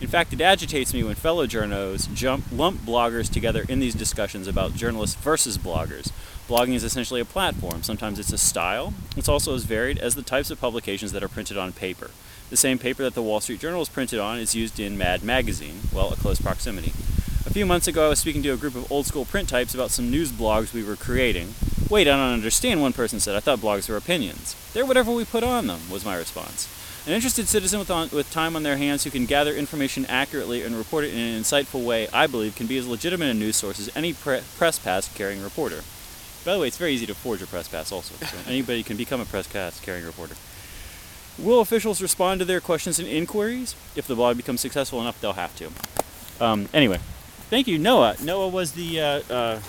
In 0.00 0.08
fact, 0.08 0.32
it 0.32 0.40
agitates 0.40 0.92
me 0.92 1.04
when 1.04 1.14
fellow 1.14 1.46
journos 1.46 2.12
jump, 2.12 2.44
lump 2.50 2.80
bloggers 2.80 3.30
together 3.30 3.64
in 3.68 3.78
these 3.78 3.94
discussions 3.94 4.48
about 4.48 4.74
journalists 4.74 5.14
versus 5.16 5.56
bloggers. 5.56 6.10
Blogging 6.48 6.74
is 6.74 6.82
essentially 6.82 7.20
a 7.20 7.24
platform. 7.24 7.84
Sometimes 7.84 8.18
it's 8.18 8.32
a 8.32 8.38
style. 8.38 8.92
It's 9.16 9.28
also 9.28 9.54
as 9.54 9.64
varied 9.64 9.98
as 9.98 10.16
the 10.16 10.22
types 10.22 10.50
of 10.50 10.60
publications 10.60 11.12
that 11.12 11.22
are 11.22 11.28
printed 11.28 11.56
on 11.56 11.72
paper. 11.72 12.10
The 12.50 12.56
same 12.56 12.78
paper 12.78 13.04
that 13.04 13.14
the 13.14 13.22
Wall 13.22 13.40
Street 13.40 13.60
Journal 13.60 13.82
is 13.82 13.88
printed 13.88 14.18
on 14.18 14.38
is 14.38 14.54
used 14.54 14.78
in 14.80 14.98
Mad 14.98 15.22
Magazine, 15.22 15.80
well, 15.92 16.12
a 16.12 16.16
close 16.16 16.40
proximity. 16.40 16.92
A 17.46 17.52
few 17.52 17.64
months 17.64 17.86
ago, 17.86 18.06
I 18.06 18.08
was 18.08 18.18
speaking 18.18 18.42
to 18.42 18.50
a 18.50 18.56
group 18.56 18.74
of 18.74 18.90
old 18.90 19.06
school 19.06 19.24
print 19.24 19.48
types 19.48 19.74
about 19.74 19.90
some 19.90 20.10
news 20.10 20.32
blogs 20.32 20.72
we 20.72 20.82
were 20.82 20.96
creating. 20.96 21.54
Wait, 21.90 22.08
I 22.08 22.12
don't 22.12 22.32
understand, 22.32 22.80
one 22.80 22.94
person 22.94 23.20
said. 23.20 23.36
I 23.36 23.40
thought 23.40 23.58
blogs 23.58 23.88
were 23.88 23.96
opinions. 23.96 24.56
They're 24.72 24.86
whatever 24.86 25.12
we 25.12 25.24
put 25.24 25.42
on 25.42 25.66
them, 25.66 25.80
was 25.90 26.04
my 26.04 26.16
response. 26.16 26.68
An 27.06 27.12
interested 27.12 27.46
citizen 27.46 27.78
with, 27.78 27.90
on, 27.90 28.08
with 28.10 28.30
time 28.30 28.56
on 28.56 28.62
their 28.62 28.78
hands 28.78 29.04
who 29.04 29.10
can 29.10 29.26
gather 29.26 29.52
information 29.52 30.06
accurately 30.06 30.62
and 30.62 30.74
report 30.74 31.04
it 31.04 31.12
in 31.12 31.20
an 31.20 31.40
insightful 31.40 31.84
way, 31.84 32.08
I 32.08 32.26
believe, 32.26 32.56
can 32.56 32.66
be 32.66 32.78
as 32.78 32.88
legitimate 32.88 33.28
a 33.28 33.34
news 33.34 33.56
source 33.56 33.78
as 33.78 33.94
any 33.94 34.14
pre- 34.14 34.40
press 34.56 34.78
pass 34.78 35.12
carrying 35.12 35.42
reporter. 35.42 35.82
By 36.46 36.54
the 36.54 36.60
way, 36.60 36.68
it's 36.68 36.78
very 36.78 36.92
easy 36.92 37.04
to 37.04 37.14
forge 37.14 37.42
a 37.42 37.46
press 37.46 37.68
pass, 37.68 37.92
also. 37.92 38.14
So 38.24 38.36
anybody 38.48 38.82
can 38.82 38.96
become 38.96 39.20
a 39.20 39.26
press 39.26 39.46
pass 39.46 39.78
carrying 39.80 40.06
reporter. 40.06 40.36
Will 41.38 41.60
officials 41.60 42.00
respond 42.00 42.38
to 42.38 42.46
their 42.46 42.60
questions 42.62 42.98
and 42.98 43.06
inquiries? 43.06 43.74
If 43.94 44.06
the 44.06 44.14
blog 44.14 44.38
becomes 44.38 44.62
successful 44.62 45.02
enough, 45.02 45.20
they'll 45.20 45.34
have 45.34 45.54
to. 45.56 45.70
Um, 46.40 46.68
anyway, 46.72 47.00
thank 47.50 47.66
you, 47.66 47.78
Noah. 47.78 48.16
Noah 48.22 48.48
was 48.48 48.72
the 48.72 49.00
uh, 49.00 49.20
uh, 49.28 49.60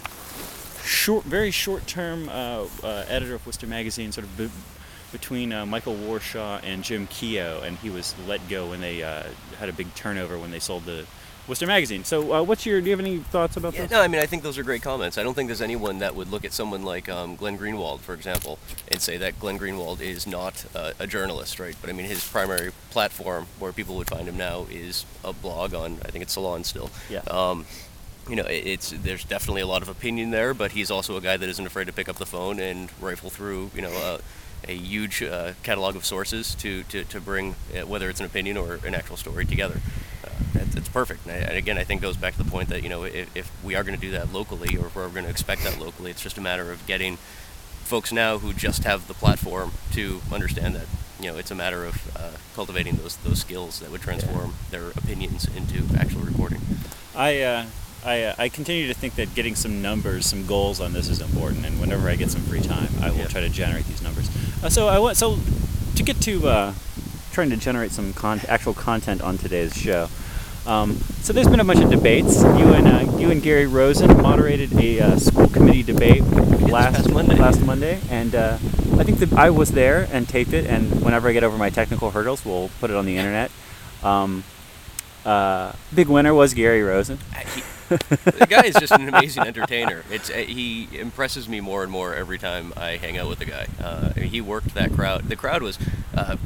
short, 0.85 1.25
very 1.25 1.51
short-term 1.51 2.29
uh, 2.29 2.65
uh, 2.83 3.05
editor 3.07 3.35
of 3.35 3.45
Worcester 3.45 3.67
Magazine, 3.67 4.11
sort 4.11 4.25
of 4.25 4.37
be- 4.37 4.49
between 5.11 5.51
uh, 5.53 5.65
Michael 5.65 5.95
Warshaw 5.95 6.59
and 6.63 6.83
Jim 6.83 7.07
Keogh, 7.07 7.61
and 7.63 7.77
he 7.77 7.89
was 7.89 8.13
let 8.27 8.47
go 8.49 8.69
when 8.69 8.81
they 8.81 9.03
uh, 9.03 9.23
had 9.59 9.69
a 9.69 9.73
big 9.73 9.93
turnover 9.95 10.37
when 10.37 10.51
they 10.51 10.59
sold 10.59 10.85
the 10.85 11.05
Worcester 11.47 11.67
Magazine. 11.67 12.03
So, 12.03 12.33
uh, 12.33 12.41
what's 12.43 12.65
your? 12.65 12.81
Do 12.81 12.85
you 12.87 12.91
have 12.91 12.99
any 12.99 13.19
thoughts 13.19 13.55
about 13.55 13.75
Yeah, 13.75 13.83
this? 13.83 13.91
no, 13.91 14.01
I 14.01 14.07
mean, 14.07 14.19
I 14.19 14.25
think 14.25 14.41
those 14.41 14.57
are 14.57 14.63
great 14.63 14.81
comments. 14.81 15.17
I 15.17 15.23
don't 15.23 15.35
think 15.35 15.47
there's 15.47 15.61
anyone 15.61 15.99
that 15.99 16.15
would 16.15 16.31
look 16.31 16.43
at 16.43 16.53
someone 16.53 16.83
like 16.83 17.07
um, 17.07 17.35
Glenn 17.35 17.57
Greenwald, 17.57 17.99
for 17.99 18.13
example, 18.15 18.57
and 18.87 18.99
say 18.99 19.15
that 19.17 19.39
Glenn 19.39 19.59
Greenwald 19.59 20.01
is 20.01 20.25
not 20.25 20.65
uh, 20.75 20.93
a 20.99 21.05
journalist, 21.07 21.59
right? 21.59 21.75
But 21.81 21.91
I 21.91 21.93
mean, 21.93 22.07
his 22.07 22.27
primary 22.27 22.71
platform 22.89 23.45
where 23.59 23.71
people 23.71 23.95
would 23.97 24.07
find 24.09 24.27
him 24.27 24.37
now 24.37 24.65
is 24.71 25.05
a 25.23 25.33
blog 25.33 25.73
on, 25.75 25.99
I 26.03 26.09
think 26.09 26.23
it's 26.23 26.33
Salon 26.33 26.63
still. 26.63 26.89
Yeah. 27.11 27.19
Um, 27.29 27.65
you 28.29 28.35
know, 28.35 28.45
it's 28.47 28.91
there's 28.91 29.23
definitely 29.23 29.61
a 29.61 29.67
lot 29.67 29.81
of 29.81 29.89
opinion 29.89 30.31
there, 30.31 30.53
but 30.53 30.71
he's 30.71 30.89
also 30.89 31.15
a 31.17 31.21
guy 31.21 31.37
that 31.37 31.47
isn't 31.47 31.65
afraid 31.65 31.85
to 31.85 31.93
pick 31.93 32.09
up 32.09 32.15
the 32.17 32.25
phone 32.25 32.59
and 32.59 32.89
rifle 32.99 33.29
through, 33.29 33.71
you 33.75 33.81
know, 33.81 33.91
a, 33.91 34.19
a 34.67 34.75
huge 34.75 35.21
uh, 35.21 35.53
catalog 35.63 35.95
of 35.95 36.05
sources 36.05 36.55
to, 36.55 36.83
to, 36.83 37.03
to 37.03 37.21
bring 37.21 37.55
uh, 37.75 37.85
whether 37.85 38.09
it's 38.09 38.19
an 38.19 38.25
opinion 38.25 38.57
or 38.57 38.79
an 38.85 38.95
actual 38.95 39.15
story 39.15 39.45
together. 39.45 39.79
Uh, 40.23 40.29
it's, 40.55 40.75
it's 40.75 40.89
perfect. 40.89 41.27
And, 41.27 41.55
again, 41.55 41.77
I 41.77 41.83
think 41.83 42.01
goes 42.01 42.17
back 42.17 42.35
to 42.35 42.43
the 42.43 42.49
point 42.49 42.69
that 42.69 42.81
you 42.81 42.89
know 42.89 43.03
if, 43.03 43.35
if 43.35 43.63
we 43.63 43.75
are 43.75 43.83
going 43.83 43.95
to 43.97 44.01
do 44.01 44.11
that 44.11 44.33
locally, 44.33 44.75
or 44.75 44.87
if 44.87 44.95
we're 44.95 45.09
going 45.09 45.25
to 45.25 45.31
expect 45.31 45.63
that 45.63 45.79
locally, 45.79 46.11
it's 46.11 46.21
just 46.21 46.37
a 46.37 46.41
matter 46.41 46.71
of 46.71 46.85
getting 46.87 47.17
folks 47.83 48.11
now 48.11 48.39
who 48.39 48.51
just 48.51 48.83
have 48.83 49.07
the 49.07 49.13
platform 49.13 49.71
to 49.91 50.19
understand 50.33 50.73
that 50.75 50.87
you 51.19 51.31
know 51.31 51.37
it's 51.37 51.51
a 51.51 51.55
matter 51.55 51.85
of 51.85 52.17
uh, 52.17 52.31
cultivating 52.55 52.95
those 52.95 53.17
those 53.17 53.39
skills 53.39 53.79
that 53.79 53.91
would 53.91 54.01
transform 54.01 54.55
their 54.71 54.89
opinions 54.89 55.47
into 55.55 55.85
actual 55.95 56.21
reporting. 56.21 56.61
I 57.15 57.41
uh, 57.41 57.65
I, 58.05 58.23
uh, 58.23 58.35
I 58.37 58.49
continue 58.49 58.87
to 58.87 58.93
think 58.93 59.15
that 59.15 59.33
getting 59.33 59.55
some 59.55 59.81
numbers, 59.81 60.25
some 60.27 60.45
goals 60.45 60.79
on 60.79 60.93
this 60.93 61.09
is 61.09 61.21
important, 61.21 61.65
and 61.65 61.79
whenever 61.79 62.07
I 62.07 62.15
get 62.15 62.29
some 62.31 62.41
free 62.41 62.61
time, 62.61 62.89
I 63.01 63.09
will 63.09 63.17
Yeah. 63.17 63.27
try 63.27 63.41
to 63.41 63.49
generate 63.49 63.85
these 63.87 64.01
numbers. 64.01 64.29
Uh, 64.63 64.69
so 64.69 64.87
I 64.87 64.99
want 64.99 65.17
so 65.17 65.39
to 65.95 66.03
get 66.03 66.21
to 66.21 66.47
uh, 66.47 66.73
trying 67.33 67.49
to 67.49 67.57
generate 67.57 67.91
some 67.91 68.13
con- 68.13 68.41
actual 68.47 68.73
content 68.73 69.21
on 69.21 69.37
today's 69.37 69.75
show. 69.75 70.09
Um, 70.67 70.97
so 71.21 71.31
there's 71.33 71.47
been 71.47 71.59
a 71.59 71.63
bunch 71.65 71.79
of 71.81 71.89
debates. 71.89 72.41
You 72.41 72.73
and 72.73 72.87
uh, 72.87 73.17
you 73.17 73.29
and 73.31 73.41
Gary 73.41 73.65
Rosen 73.67 74.21
moderated 74.21 74.73
a 74.79 74.99
uh, 74.99 75.17
school 75.17 75.47
committee 75.47 75.83
debate 75.83 76.23
last 76.23 77.09
Monday. 77.11 77.35
last 77.35 77.61
Monday, 77.61 77.99
and 78.09 78.33
uh, 78.35 78.57
I 78.99 79.03
think 79.03 79.19
that 79.19 79.33
I 79.33 79.49
was 79.49 79.71
there 79.71 80.07
and 80.11 80.27
taped 80.27 80.53
it. 80.53 80.65
And 80.65 81.01
whenever 81.03 81.27
I 81.29 81.33
get 81.33 81.43
over 81.43 81.57
my 81.57 81.69
technical 81.69 82.11
hurdles, 82.11 82.43
we'll 82.45 82.69
put 82.79 82.89
it 82.89 82.95
on 82.95 83.05
the 83.05 83.17
internet. 83.17 83.49
Um, 84.03 84.43
Uh, 85.25 85.71
big 85.91 86.07
winner 86.07 86.35
was 86.35 86.53
Gary 86.53 86.83
Rosen. 86.83 87.17
He, 87.55 87.63
the 87.89 88.47
guy 88.49 88.63
is 88.63 88.75
just 88.75 88.91
an 88.93 89.07
amazing 89.07 89.43
entertainer. 89.43 90.03
It's 90.09 90.29
uh, 90.29 90.33
he 90.33 90.87
impresses 90.97 91.47
me 91.47 91.59
more 91.61 91.83
and 91.83 91.91
more 91.91 92.15
every 92.15 92.39
time 92.39 92.73
I 92.75 92.97
hang 92.97 93.17
out 93.17 93.29
with 93.29 93.39
the 93.39 93.45
guy. 93.45 93.67
Uh, 93.79 94.09
he 94.13 94.41
worked 94.41 94.73
that 94.73 94.91
crowd. 94.93 95.29
The 95.29 95.35
crowd 95.35 95.61
was 95.61 95.77
uh, 96.15 96.37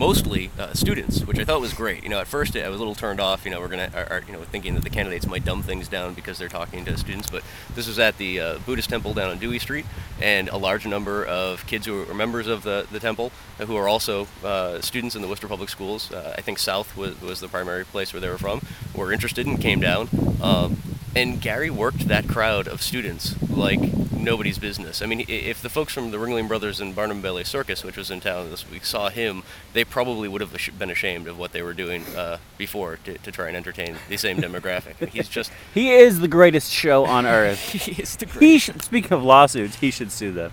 mostly 0.00 0.50
uh, 0.58 0.72
students, 0.72 1.20
which 1.26 1.38
I 1.38 1.44
thought 1.44 1.60
was 1.60 1.74
great. 1.74 2.02
You 2.02 2.08
know, 2.08 2.18
at 2.18 2.26
first 2.26 2.56
I 2.56 2.66
was 2.70 2.76
a 2.76 2.78
little 2.78 2.94
turned 2.94 3.20
off. 3.20 3.44
You 3.44 3.50
know, 3.50 3.60
we're 3.60 3.68
gonna, 3.68 3.90
are, 3.94 4.06
are, 4.10 4.22
you 4.26 4.32
know, 4.32 4.42
thinking 4.44 4.74
that 4.74 4.82
the 4.82 4.88
candidates 4.88 5.26
might 5.26 5.44
dumb 5.44 5.62
things 5.62 5.88
down 5.88 6.14
because 6.14 6.38
they're 6.38 6.48
talking 6.48 6.86
to 6.86 6.96
students. 6.96 7.28
But 7.28 7.44
this 7.74 7.86
was 7.86 7.98
at 7.98 8.16
the 8.16 8.40
uh, 8.40 8.58
Buddhist 8.64 8.88
temple 8.88 9.12
down 9.12 9.28
on 9.28 9.38
Dewey 9.38 9.58
Street, 9.58 9.84
and 10.18 10.48
a 10.48 10.56
large 10.56 10.86
number 10.86 11.26
of 11.26 11.66
kids 11.66 11.84
who 11.84 12.10
are 12.10 12.14
members 12.14 12.46
of 12.46 12.62
the, 12.62 12.86
the 12.90 12.98
temple, 12.98 13.30
uh, 13.60 13.66
who 13.66 13.76
are 13.76 13.88
also 13.88 14.26
uh, 14.42 14.80
students 14.80 15.14
in 15.14 15.20
the 15.20 15.28
Worcester 15.28 15.48
Public 15.48 15.68
Schools. 15.68 16.10
Uh, 16.10 16.34
I 16.36 16.40
think 16.40 16.58
South 16.58 16.96
was, 16.96 17.20
was 17.20 17.40
the 17.40 17.48
primary 17.48 17.84
place 17.84 18.14
where 18.14 18.20
they 18.20 18.30
were 18.30 18.38
from. 18.38 18.62
Were 18.94 19.12
interested 19.12 19.46
and 19.46 19.60
came 19.60 19.80
down. 19.80 20.08
Um, 20.42 20.80
and 21.14 21.40
Gary 21.40 21.70
worked 21.70 22.08
that 22.08 22.28
crowd 22.28 22.68
of 22.68 22.82
students 22.82 23.34
like 23.50 23.80
nobody's 24.12 24.58
business. 24.58 25.02
I 25.02 25.06
mean, 25.06 25.24
if 25.28 25.60
the 25.60 25.68
folks 25.68 25.92
from 25.92 26.10
the 26.10 26.18
Ringling 26.18 26.46
Brothers 26.46 26.80
and 26.80 26.94
Barnum 26.94 27.20
Bailey 27.20 27.44
Circus, 27.44 27.82
which 27.82 27.96
was 27.96 28.10
in 28.10 28.20
town 28.20 28.50
this 28.50 28.68
week, 28.70 28.84
saw 28.84 29.08
him, 29.08 29.42
they 29.72 29.84
probably 29.84 30.28
would 30.28 30.40
have 30.40 30.56
been 30.78 30.90
ashamed 30.90 31.26
of 31.26 31.38
what 31.38 31.52
they 31.52 31.62
were 31.62 31.72
doing 31.72 32.04
uh, 32.16 32.38
before 32.58 32.98
to, 33.04 33.18
to, 33.18 33.32
try 33.32 33.48
and 33.48 33.56
entertain 33.56 33.96
the 34.08 34.16
same 34.16 34.36
demographic. 34.40 35.08
he's 35.08 35.28
just 35.28 35.50
he 35.74 35.90
is 35.90 36.20
the 36.20 36.28
greatest 36.28 36.72
show 36.72 37.04
on 37.04 37.26
earth. 37.26 37.58
he 37.72 38.02
is 38.02 38.16
the 38.16 38.26
greatest. 38.26 38.42
He 38.42 38.58
should, 38.58 38.82
speaking 38.82 39.12
of 39.12 39.24
lawsuits, 39.24 39.76
he 39.76 39.90
should 39.90 40.12
sue 40.12 40.32
them. 40.32 40.52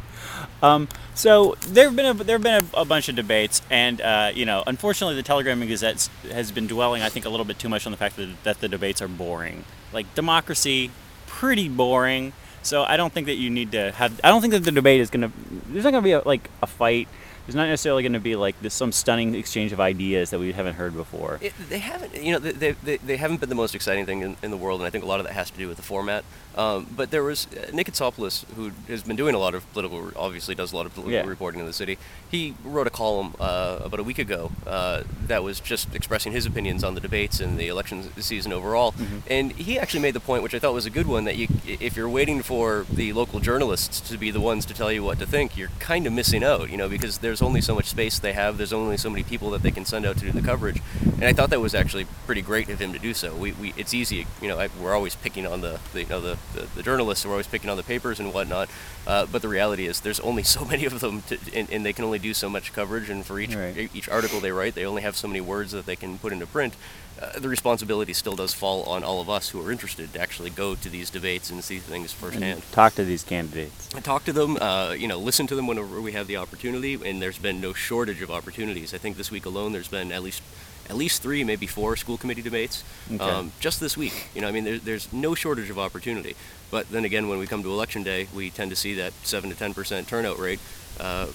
Um, 0.62 0.88
so 1.14 1.56
there 1.68 1.86
have 1.86 1.96
been 1.96 2.06
a, 2.06 2.14
there 2.14 2.36
have 2.36 2.44
been 2.44 2.62
a, 2.74 2.82
a 2.82 2.86
bunch 2.86 3.10
of 3.10 3.16
debates, 3.16 3.62
and 3.70 4.02
uh, 4.02 4.32
you 4.34 4.46
know, 4.46 4.64
unfortunately, 4.66 5.16
the 5.16 5.24
Telegram 5.24 5.62
and 5.62 5.70
Gazette 5.70 6.10
has 6.32 6.52
been 6.52 6.68
dwelling, 6.68 7.02
I 7.02 7.10
think, 7.10 7.26
a 7.26 7.30
little 7.30 7.46
bit 7.46 7.60
too 7.60 7.70
much 7.70 7.86
on 7.86 7.92
the 7.92 7.98
fact 7.98 8.16
that, 8.18 8.44
that 8.44 8.62
the 8.62 8.68
debates 8.68 9.02
are 9.02 9.08
boring. 9.08 9.64
Like 9.94 10.14
democracy, 10.16 10.92
pretty 11.26 11.70
boring. 11.70 12.34
So 12.64 12.84
I 12.84 12.98
don't 12.98 13.14
think 13.14 13.28
that 13.28 13.36
you 13.36 13.50
need 13.50 13.72
to 13.72 13.92
have. 13.92 14.20
I 14.24 14.30
don't 14.30 14.42
think 14.42 14.54
that 14.54 14.64
the 14.64 14.72
debate 14.72 15.00
is 15.00 15.10
gonna. 15.10 15.32
There's 15.70 15.84
not 15.84 15.92
gonna 15.92 16.02
be 16.02 16.12
a, 16.12 16.22
like 16.26 16.50
a 16.62 16.68
fight 16.68 17.08
there's 17.48 17.56
not 17.56 17.70
necessarily 17.70 18.04
going 18.04 18.14
to 18.14 18.20
be 18.20 18.36
like 18.36 18.62
this 18.62 18.74
some 18.74 18.92
stunning 18.92 19.34
exchange 19.34 19.72
of 19.72 19.80
ideas 19.80 20.32
that 20.32 20.40
we 20.40 20.52
haven't 20.52 20.76
heard 20.76 20.94
before. 20.94 21.40
It, 21.42 21.54
they 21.70 21.80
haven't, 21.80 22.14
you 22.22 22.34
know, 22.34 22.40
they, 22.40 22.74
they, 22.74 22.98
they 22.98 23.16
haven't 23.16 23.40
been 23.40 23.48
the 23.48 23.56
most 23.56 23.74
exciting 23.74 24.06
thing 24.06 24.22
in, 24.22 24.36
in 24.44 24.52
the 24.52 24.58
world, 24.58 24.82
and 24.82 24.88
I 24.88 24.90
think 24.90 25.06
a 25.06 25.08
lot 25.08 25.22
of 25.22 25.26
that 25.26 25.34
has 25.34 25.50
to 25.52 25.58
do 25.58 25.70
with 25.70 25.78
the 25.78 25.84
format. 25.84 26.26
Um, 26.58 26.88
but 26.94 27.12
there 27.12 27.24
was 27.24 27.48
uh, 27.48 27.70
Nick 27.72 27.88
Kotsopoulos, 27.88 28.44
who 28.56 28.72
has 28.88 29.04
been 29.04 29.16
doing 29.16 29.36
a 29.36 29.38
lot 29.38 29.54
of 29.54 29.72
political, 29.74 30.12
obviously 30.16 30.56
does 30.56 30.74
a 30.74 30.76
lot 30.76 30.88
of 30.88 30.94
political 30.96 31.24
yeah. 31.24 31.30
reporting 31.30 31.60
in 31.60 31.68
the 31.68 31.74
city. 31.74 32.00
He 32.32 32.56
wrote 32.64 32.88
a 32.88 32.90
column 32.90 33.36
uh, 33.40 33.80
about 33.84 34.00
a 34.00 34.04
week 34.04 34.18
ago 34.18 34.52
uh, 34.66 35.04
that 35.28 35.44
was 35.44 35.60
just 35.60 35.94
expressing 35.94 36.32
his 36.32 36.48
opinions 36.48 36.84
on 36.84 36.96
the 36.96 37.00
debates 37.00 37.40
and 37.40 37.60
the 37.60 37.68
election 37.68 38.10
season 38.20 38.52
overall. 38.52 38.94
Mm-hmm. 38.94 39.20
And 39.30 39.52
he 39.52 39.78
actually 39.78 40.02
made 40.02 40.16
the 40.16 40.20
point, 40.20 40.42
which 40.42 40.56
I 40.56 40.60
thought 40.60 40.74
was 40.74 40.88
a 40.88 40.90
good 40.90 41.06
one, 41.06 41.26
that 41.26 41.38
you, 41.38 41.48
if 41.66 41.96
you're 41.96 42.10
waiting 42.10 42.42
for 42.42 42.88
the 42.92 43.14
local 43.14 43.40
journalists 43.40 44.02
to 44.10 44.18
be 44.18 44.32
the 44.32 44.42
ones 44.42 44.66
to 44.66 44.74
tell 44.74 44.92
you 44.92 45.04
what 45.04 45.20
to 45.20 45.28
think, 45.28 45.58
you're 45.58 45.72
kind 45.80 46.08
of 46.08 46.14
missing 46.14 46.44
out, 46.44 46.72
you 46.72 46.78
know, 46.78 46.90
because 46.90 47.20
there's 47.20 47.37
only 47.42 47.62
so 47.62 47.76
much 47.76 47.86
space 47.86 48.20
they 48.20 48.34
have. 48.34 48.58
There's 48.58 48.74
only 48.74 48.98
so 48.98 49.10
many 49.10 49.24
people 49.24 49.50
that 49.52 49.64
they 49.64 49.72
can 49.72 49.86
send 49.86 50.06
out 50.06 50.18
to 50.18 50.26
do 50.26 50.32
the 50.32 50.42
coverage. 50.42 50.82
And 51.04 51.26
I 51.26 51.34
thought 51.34 51.50
that 51.50 51.60
was 51.60 51.76
actually 51.76 52.06
pretty 52.26 52.42
great 52.42 52.70
of 52.70 52.80
him 52.80 52.94
to 52.94 53.00
do 53.00 53.14
so. 53.14 53.36
We, 53.36 53.52
we 53.54 53.74
it's 53.78 53.94
easy, 53.94 54.28
you 54.42 54.48
know, 54.48 54.60
I, 54.60 54.70
we're 54.82 54.94
always 54.94 55.16
picking 55.16 55.46
on 55.48 55.62
the, 55.62 55.80
the 55.94 56.04
you 56.04 56.10
know 56.10 56.22
the 56.22 56.38
the, 56.54 56.68
the 56.76 56.84
journalists 56.84 57.26
are 57.26 57.32
always 57.32 57.48
picking 57.48 57.70
on 57.70 57.78
the 57.78 57.84
papers 57.84 58.20
and 58.20 58.34
whatnot. 58.34 58.70
Uh, 59.06 59.26
but 59.26 59.42
the 59.42 59.48
reality 59.48 59.88
is, 59.88 60.02
there's 60.02 60.20
only 60.20 60.44
so 60.44 60.66
many 60.72 60.86
of 60.86 61.00
them, 61.00 61.22
to, 61.24 61.38
and, 61.54 61.70
and, 61.70 61.86
they 61.86 61.94
can 61.94 62.04
only 62.04 62.20
do 62.20 62.34
so 62.34 62.50
much 62.50 62.74
coverage. 62.74 63.10
And 63.10 63.26
for 63.26 63.40
each 63.40 63.56
right. 63.56 63.90
each 63.94 64.10
article 64.10 64.40
they 64.40 64.52
write, 64.52 64.76
they 64.76 64.86
only 64.86 65.02
have 65.02 65.16
so 65.16 65.28
many 65.28 65.42
words 65.42 65.72
that 65.72 65.86
they 65.86 65.96
can 65.96 66.18
put 66.18 66.34
into 66.34 66.46
print. 66.46 66.76
Uh, 67.20 67.40
the 67.40 67.50
responsibility 67.50 68.14
still 68.14 68.36
does 68.36 68.54
fall 68.54 68.84
on 68.84 69.04
all 69.04 69.20
of 69.20 69.30
us 69.30 69.50
who 69.50 69.66
are 69.66 69.72
interested 69.72 70.14
to 70.14 70.20
actually 70.20 70.52
go 70.52 70.76
to 70.76 70.90
these 70.90 71.10
debates 71.10 71.50
and 71.50 71.64
see 71.64 71.80
things 71.80 72.14
firsthand. 72.14 72.44
And 72.44 72.72
talk 72.72 72.94
to 72.96 73.04
these 73.04 73.24
candidates. 73.24 73.90
And 73.96 74.06
talk 74.06 74.24
to 74.26 74.34
them. 74.34 74.58
Uh, 74.58 74.92
you 74.92 75.08
know, 75.08 75.18
listen 75.18 75.48
to 75.48 75.56
them 75.56 75.66
whenever 75.66 76.00
we 76.00 76.12
have 76.12 76.28
the 76.28 76.38
opportunity. 76.38 76.94
And 76.94 77.22
there's 77.22 77.40
been 77.40 77.60
no 77.60 77.74
shortage 77.74 78.22
of 78.22 78.30
opportunities. 78.30 78.94
I 78.94 79.00
think 79.00 79.18
this 79.18 79.32
week 79.32 79.46
alone, 79.46 79.72
there's 79.72 79.88
been 79.88 80.12
at 80.12 80.22
least 80.22 80.44
at 80.90 80.96
least 80.96 81.22
three, 81.22 81.44
maybe 81.44 81.68
four 81.68 81.98
school 81.98 82.18
committee 82.18 82.42
debates 82.42 82.84
okay. 83.12 83.22
um, 83.22 83.52
just 83.60 83.82
this 83.82 83.98
week. 83.98 84.30
You 84.34 84.42
know, 84.42 84.48
I 84.48 84.52
mean, 84.52 84.64
there, 84.64 84.78
there's 84.78 85.12
no 85.12 85.36
shortage 85.36 85.70
of 85.70 85.78
opportunity. 85.78 86.36
But 86.72 86.90
then 86.90 87.04
again, 87.04 87.28
when 87.28 87.40
we 87.40 87.48
come 87.48 87.62
to 87.64 87.70
election 87.70 88.04
day, 88.04 88.28
we 88.34 88.50
tend 88.50 88.70
to 88.70 88.76
see 88.76 88.94
that 88.96 89.12
seven 89.24 89.50
to 89.50 89.56
ten 89.56 89.74
percent 89.74 90.08
turnout 90.08 90.38
rate. 90.38 90.60
Uh, 91.00 91.28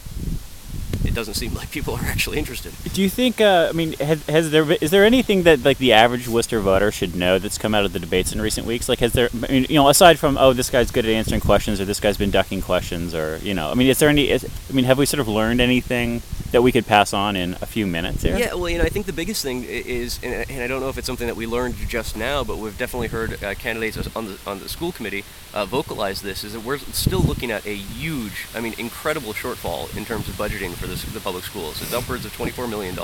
it 1.12 1.14
doesn't 1.14 1.35
seem 1.35 1.52
like 1.52 1.71
people 1.71 1.95
are 1.95 2.04
actually 2.04 2.38
interested. 2.38 2.73
Do 2.95 3.02
you 3.02 3.11
think? 3.11 3.40
Uh, 3.40 3.69
I 3.69 3.73
mean, 3.73 3.92
has, 3.95 4.25
has 4.26 4.50
there 4.50 4.64
been, 4.64 4.78
is 4.81 4.90
there 4.90 5.04
anything 5.04 5.42
that 5.42 5.62
like 5.62 5.76
the 5.76 5.92
average 5.92 6.26
Worcester 6.26 6.59
voter 6.61 6.90
should 6.90 7.14
know 7.14 7.38
that's 7.38 7.59
come 7.59 7.75
out 7.75 7.85
of 7.85 7.92
the 7.92 7.99
debates 7.99 8.33
in 8.33 8.40
recent 8.40 8.66
weeks? 8.66 8.88
Like, 8.88 9.00
has 9.00 9.12
there? 9.12 9.28
I 9.47 9.52
mean, 9.52 9.66
you 9.69 9.75
know, 9.75 9.88
aside 9.88 10.19
from 10.19 10.38
oh, 10.38 10.54
this 10.54 10.71
guy's 10.71 10.90
good 10.90 11.04
at 11.04 11.11
answering 11.11 11.42
questions, 11.42 11.81
or 11.81 11.85
this 11.85 12.00
guy's 12.00 12.16
been 12.16 12.31
ducking 12.31 12.62
questions, 12.62 13.14
or 13.14 13.38
you 13.42 13.52
know, 13.52 13.71
I 13.71 13.75
mean, 13.75 13.88
is 13.88 13.99
there 13.99 14.09
any? 14.09 14.31
Is, 14.31 14.49
I 14.71 14.73
mean, 14.73 14.87
have 14.87 14.97
we 14.97 15.04
sort 15.04 15.21
of 15.21 15.28
learned 15.28 15.61
anything 15.61 16.23
that 16.52 16.62
we 16.62 16.71
could 16.71 16.87
pass 16.87 17.12
on 17.12 17.35
in 17.35 17.54
a 17.61 17.66
few 17.66 17.87
minutes 17.87 18.23
here? 18.23 18.38
Yeah, 18.38 18.54
well, 18.54 18.68
you 18.68 18.78
know, 18.78 18.85
I 18.85 18.88
think 18.88 19.06
the 19.06 19.12
biggest 19.12 19.42
thing 19.42 19.64
is, 19.64 20.21
and 20.23 20.62
I 20.62 20.66
don't 20.66 20.80
know 20.80 20.88
if 20.88 20.99
it's 20.99 21.06
something 21.06 21.26
that 21.26 21.37
we 21.37 21.47
learned 21.47 21.76
just 21.88 22.16
now, 22.16 22.44
but 22.44 22.59
we've 22.59 22.76
definitely 22.76 23.09
heard 23.09 23.42
uh, 23.42 23.54
candidates 23.54 23.99
on 24.14 24.26
the 24.26 24.38
on 24.47 24.61
the 24.61 24.68
school 24.68 24.92
committee 24.92 25.25
uh, 25.54 25.64
vocalize 25.64 26.23
this. 26.23 26.44
Is 26.44 26.52
that 26.52 26.61
we're 26.61 26.78
still 26.78 27.21
looking 27.21 27.50
at 27.50 27.66
a 27.66 27.75
huge, 27.75 28.47
I 28.54 28.61
mean, 28.61 28.75
incredible 28.78 29.32
shortfall 29.32 29.94
in 29.97 30.04
terms 30.04 30.28
of 30.28 30.35
budgeting 30.35 30.75
for 30.75 30.87
this, 30.87 31.02
the 31.04 31.21
public 31.21 31.44
schools. 31.44 31.80
It's 31.82 31.92
upwards 31.92 32.25
of 32.25 32.37
$24 32.37 32.68
million. 32.68 32.94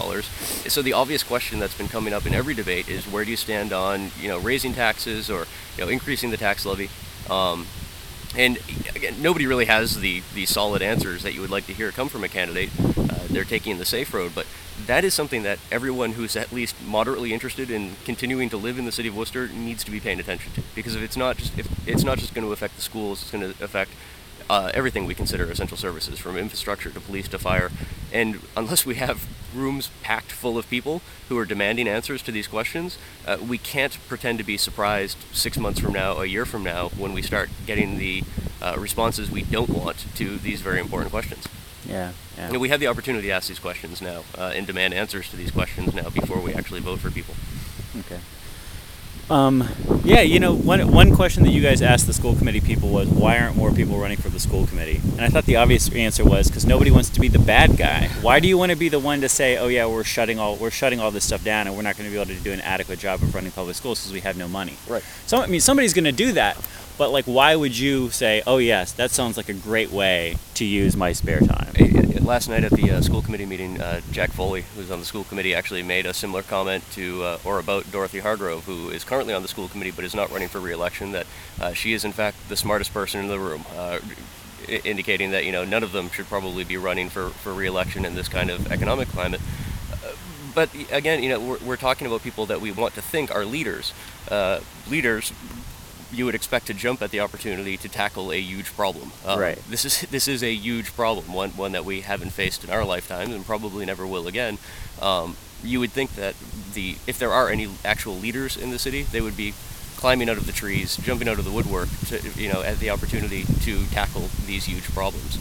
So 0.69 0.83
the 0.83 0.93
obvious 0.93 1.23
question 1.23 1.59
that's 1.59 1.76
been 1.76 1.88
coming 1.88 2.12
up 2.12 2.26
in 2.26 2.35
every 2.35 2.55
debate 2.55 2.88
is 2.88 3.07
where 3.07 3.25
do 3.25 3.31
you 3.31 3.37
stand 3.37 3.73
on, 3.73 4.11
you 4.21 4.28
know, 4.28 4.38
raising 4.38 4.75
taxes 4.75 5.31
or, 5.31 5.47
you 5.76 5.85
know, 5.85 5.88
increasing 5.90 6.31
the 6.31 6.37
tax 6.37 6.67
levy? 6.67 6.90
Um, 7.31 7.67
and 8.37 8.58
again, 8.94 9.20
nobody 9.20 9.47
really 9.47 9.64
has 9.66 10.00
the, 10.00 10.23
the 10.35 10.47
solid 10.47 10.82
answers 10.82 11.23
that 11.23 11.35
you 11.35 11.40
would 11.40 11.50
like 11.50 11.66
to 11.66 11.73
hear 11.73 11.90
come 11.90 12.08
from 12.08 12.25
a 12.25 12.28
candidate. 12.28 12.70
Uh, 12.78 13.20
they're 13.28 13.44
taking 13.44 13.78
the 13.78 13.85
safe 13.85 14.12
road, 14.12 14.32
but 14.35 14.47
that 14.87 15.04
is 15.04 15.14
something 15.14 15.42
that 15.42 15.58
everyone 15.73 16.12
who's 16.12 16.37
at 16.37 16.52
least 16.52 16.76
moderately 16.85 17.32
interested 17.32 17.70
in 17.70 17.97
continuing 18.04 18.49
to 18.50 18.56
live 18.56 18.78
in 18.78 18.85
the 18.85 18.92
city 18.92 19.08
of 19.08 19.16
Worcester 19.16 19.49
needs 19.49 19.82
to 19.85 19.90
be 19.90 20.00
paying 20.00 20.20
attention 20.20 20.52
to. 20.52 20.62
Because 20.75 20.94
if 20.94 21.02
it's 21.02 21.16
not 21.16 21.37
just 21.37 21.58
if 21.58 21.88
it's 21.88 22.04
not 22.04 22.18
just 22.18 22.35
going 22.35 22.47
to 22.47 22.52
affect 22.52 22.76
the 22.76 22.82
schools, 22.82 23.23
it's 23.23 23.30
going 23.30 23.52
to 23.52 23.64
affect 23.64 23.90
uh, 24.49 24.70
everything 24.75 25.04
we 25.04 25.14
consider 25.14 25.44
essential 25.50 25.76
services, 25.76 26.18
from 26.18 26.37
infrastructure 26.37 26.90
to 26.90 27.00
police 27.00 27.28
to 27.28 27.38
fire. 27.38 27.70
And 28.12 28.41
unless 28.57 28.87
we 28.87 28.97
have 28.97 29.27
rooms 29.55 29.91
packed 30.03 30.33
full 30.33 30.59
of 30.59 30.69
people 30.69 31.03
who 31.29 31.38
are 31.38 31.45
demanding 31.45 31.88
answers 31.88 32.23
to 32.23 32.33
these 32.33 32.47
questions, 32.47 32.99
uh, 33.27 33.38
we 33.47 33.59
can't 33.59 33.99
pretend 34.09 34.38
to 34.38 34.45
be 34.45 34.57
surprised 34.57 35.19
six 35.33 35.59
months 35.59 35.81
from 35.81 35.93
now, 35.93 36.19
a 36.19 36.27
year 36.27 36.45
from 36.45 36.62
now, 36.62 36.88
when 36.91 37.12
we 37.12 37.23
start 37.23 37.50
getting 37.67 37.99
the 37.99 38.23
uh, 38.61 38.77
responses 38.79 39.31
we 39.31 39.43
don't 39.43 39.71
want 39.71 40.05
to 40.17 40.37
these 40.38 40.61
very 40.61 40.81
important 40.81 41.11
questions. 41.11 41.47
Yeah, 41.87 42.12
yeah. 42.37 42.49
You 42.49 42.53
know, 42.55 42.59
we 42.59 42.69
have 42.69 42.81
the 42.81 42.88
opportunity 42.88 43.29
to 43.29 43.33
ask 43.33 43.49
these 43.49 43.59
questions 43.59 44.03
now 44.03 44.25
uh, 44.37 44.53
and 44.55 44.67
demand 44.67 44.95
answers 44.95 45.31
to 45.31 45.37
these 45.37 45.50
questions 45.50 45.95
now 45.95 46.11
before 46.11 46.41
we 46.41 46.53
actually 46.53 46.81
vote 46.81 46.99
for 46.99 47.11
people. 47.11 47.35
Okay. 48.00 48.21
Um, 49.30 49.68
yeah, 50.04 50.23
you 50.23 50.40
know, 50.40 50.54
one, 50.54 50.90
one 50.90 51.14
question 51.14 51.42
that 51.44 51.50
you 51.50 51.61
guys 51.61 51.82
asked 51.82 52.06
the 52.06 52.14
school 52.14 52.35
committee 52.35 52.62
people 52.62 52.88
was, 52.88 53.08
why 53.08 53.38
aren't 53.38 53.56
more 53.56 53.70
people 53.73 53.99
running 53.99 54.16
for 54.16 54.30
the 54.30 54.40
school 54.40 54.66
committee? 54.66 55.00
And 55.12 55.20
I 55.20 55.28
thought 55.28 55.44
the 55.44 55.56
obvious 55.56 55.92
answer 55.94 56.25
was 56.25 56.49
because 56.49 56.64
nobody 56.64 56.90
wants 56.90 57.11
to 57.11 57.20
be 57.20 57.28
the 57.28 57.38
bad 57.38 57.76
guy. 57.76 58.08
Why 58.23 58.40
do 58.40 58.49
you 58.49 58.56
want 58.56 58.73
to 58.73 58.76
be 58.76 58.88
the 58.88 58.99
one 58.99 59.20
to 59.20 59.28
say, 59.28 59.58
oh 59.58 59.68
yeah, 59.68 59.87
we're 59.87 60.04
shutting 60.04 60.38
all 60.38 60.56
we're 60.56 60.70
shutting 60.70 60.99
all 60.99 61.11
this 61.11 61.25
stuff 61.25 61.44
down 61.44 61.66
and 61.66 61.76
we're 61.76 61.82
not 61.82 61.99
going 61.99 62.08
to 62.08 62.14
be 62.14 62.18
able 62.20 62.35
to 62.35 62.40
do 62.42 62.52
an 62.52 62.61
adequate 62.62 62.99
job 62.99 63.23
of 63.23 63.35
running 63.35 63.52
public 63.52 63.76
schools 63.76 64.00
because 64.00 64.12
we 64.12 64.20
have 64.20 64.38
no 64.38 64.49
money? 64.49 64.76
Right. 64.88 65.02
So 65.26 65.38
I 65.38 65.47
mean, 65.47 65.61
somebody's 65.61 65.92
going 65.92 66.04
to 66.04 66.12
do 66.12 66.32
that, 66.32 66.56
but 66.99 67.11
like, 67.11 67.25
why 67.25 67.57
would 67.57 67.78
you 67.78 68.11
say, 68.11 68.43
oh 68.47 68.59
yes, 68.59 68.93
that 68.93 69.11
sounds 69.11 69.37
like 69.37 69.49
a 69.49 69.55
great 69.55 69.90
way 69.90 70.37
to 70.55 70.64
use 70.64 70.97
my 70.97 71.12
spare 71.12 71.40
time? 71.40 71.73
last 72.28 72.47
night 72.47 72.62
at 72.62 72.73
the 72.73 72.90
uh, 72.90 73.00
school 73.00 73.23
committee 73.23 73.47
meeting, 73.47 73.81
uh, 73.81 74.02
Jack 74.12 74.33
Foley, 74.33 74.62
who's 74.76 74.90
on 74.90 75.00
the 75.00 75.07
school 75.07 75.25
committee, 75.25 75.55
actually 75.55 75.83
made 75.83 76.05
a 76.05 76.12
similar 76.12 76.43
comment 76.43 76.85
to 76.93 77.23
uh, 77.25 77.38
or 77.43 77.59
about 77.59 77.90
Dorothy 77.90 78.19
Hargrove, 78.19 78.64
who 78.67 78.90
is 78.90 79.02
currently 79.02 79.33
on 79.33 79.40
the 79.40 79.49
school 79.49 79.67
committee 79.67 79.93
but 79.93 80.05
is 80.05 80.14
not 80.14 80.31
running 80.31 80.49
for 80.49 80.61
re-election. 80.61 81.12
That 81.12 81.26
uh, 81.59 81.73
she 81.73 81.95
is 81.95 82.05
in 82.05 82.12
fact 82.12 82.37
the 82.50 82.57
smartest 82.57 82.93
person 82.93 83.21
in 83.21 83.28
the 83.28 83.38
room, 83.38 83.64
uh, 83.75 84.00
indicating 84.85 85.31
that 85.31 85.47
you 85.47 85.52
know 85.52 85.64
none 85.64 85.83
of 85.83 85.93
them 85.93 86.11
should 86.11 86.26
probably 86.26 86.64
be 86.64 86.76
running 86.76 87.09
for 87.09 87.31
for 87.31 87.55
re-election 87.55 88.05
in 88.05 88.14
this 88.14 88.28
kind 88.28 88.50
of 88.50 88.71
economic 88.71 89.09
climate. 89.09 89.40
Uh, 89.90 90.12
but 90.55 90.69
again, 90.93 91.23
you 91.23 91.31
know, 91.31 91.40
we're, 91.40 91.59
we're 91.64 91.76
talking 91.76 92.07
about 92.07 92.23
people 92.23 92.45
that 92.45 92.61
we 92.61 92.71
want 92.71 92.93
to 92.95 93.00
think 93.00 93.35
are 93.35 93.47
leaders. 93.47 93.95
leaders 94.90 95.33
you 96.12 96.25
would 96.25 96.35
expect 96.35 96.67
to 96.67 96.75
jump 96.75 97.03
at 97.03 97.11
the 97.11 97.21
opportunity 97.21 97.77
to 97.77 97.88
tackle 97.88 98.33
a 98.33 98.41
huge 98.41 98.75
problem. 98.75 99.12
Um, 99.25 99.38
right. 99.38 99.59
This 99.69 99.85
is 99.85 100.00
this 100.11 100.29
is 100.29 100.43
a 100.43 100.53
huge 100.53 100.95
problem, 100.95 101.33
one 101.33 101.50
one 101.50 101.73
that 101.73 101.85
we 101.85 102.03
haven't 102.03 102.31
faced 102.31 102.65
in 102.65 102.71
our 102.71 102.85
lifetimes 102.85 103.35
and 103.35 103.45
probably 103.45 103.85
never 103.87 104.07
will 104.07 104.27
again. 104.27 104.59
Um, 105.00 105.37
you 105.62 105.81
would 105.81 105.91
think 105.93 106.15
that 106.15 106.35
the 106.75 106.97
if 107.07 107.19
there 107.19 107.33
are 107.33 107.49
any 107.49 107.69
actual 107.85 108.15
leaders 108.15 108.57
in 108.57 108.71
the 108.71 108.79
city, 108.79 109.03
they 109.03 109.21
would 109.21 109.37
be 109.37 109.55
climbing 109.97 110.29
out 110.29 110.37
of 110.37 110.47
the 110.47 110.53
trees, 110.53 110.97
jumping 110.99 111.29
out 111.29 111.41
of 111.41 111.45
the 111.45 111.50
woodwork, 111.50 111.88
to, 112.07 112.21
you 112.41 112.53
know, 112.53 112.62
at 112.62 112.79
the 112.79 112.88
opportunity 112.88 113.45
to 113.62 113.85
tackle 113.87 114.29
these 114.47 114.67
huge 114.67 114.85
problems. 114.95 115.37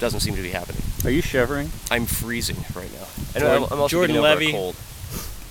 Doesn't 0.00 0.18
seem 0.18 0.34
to 0.34 0.42
be 0.42 0.50
happening. 0.50 0.82
Are 1.04 1.10
you 1.10 1.22
shivering? 1.22 1.70
I'm 1.88 2.06
freezing 2.06 2.56
right 2.74 2.92
now. 2.92 3.06
I 3.36 3.38
know, 3.38 3.64
I'm, 3.64 3.72
I'm 3.72 3.80
also 3.80 3.88
Jordan 3.88 4.20
Levy. 4.20 4.50
cold. 4.50 4.74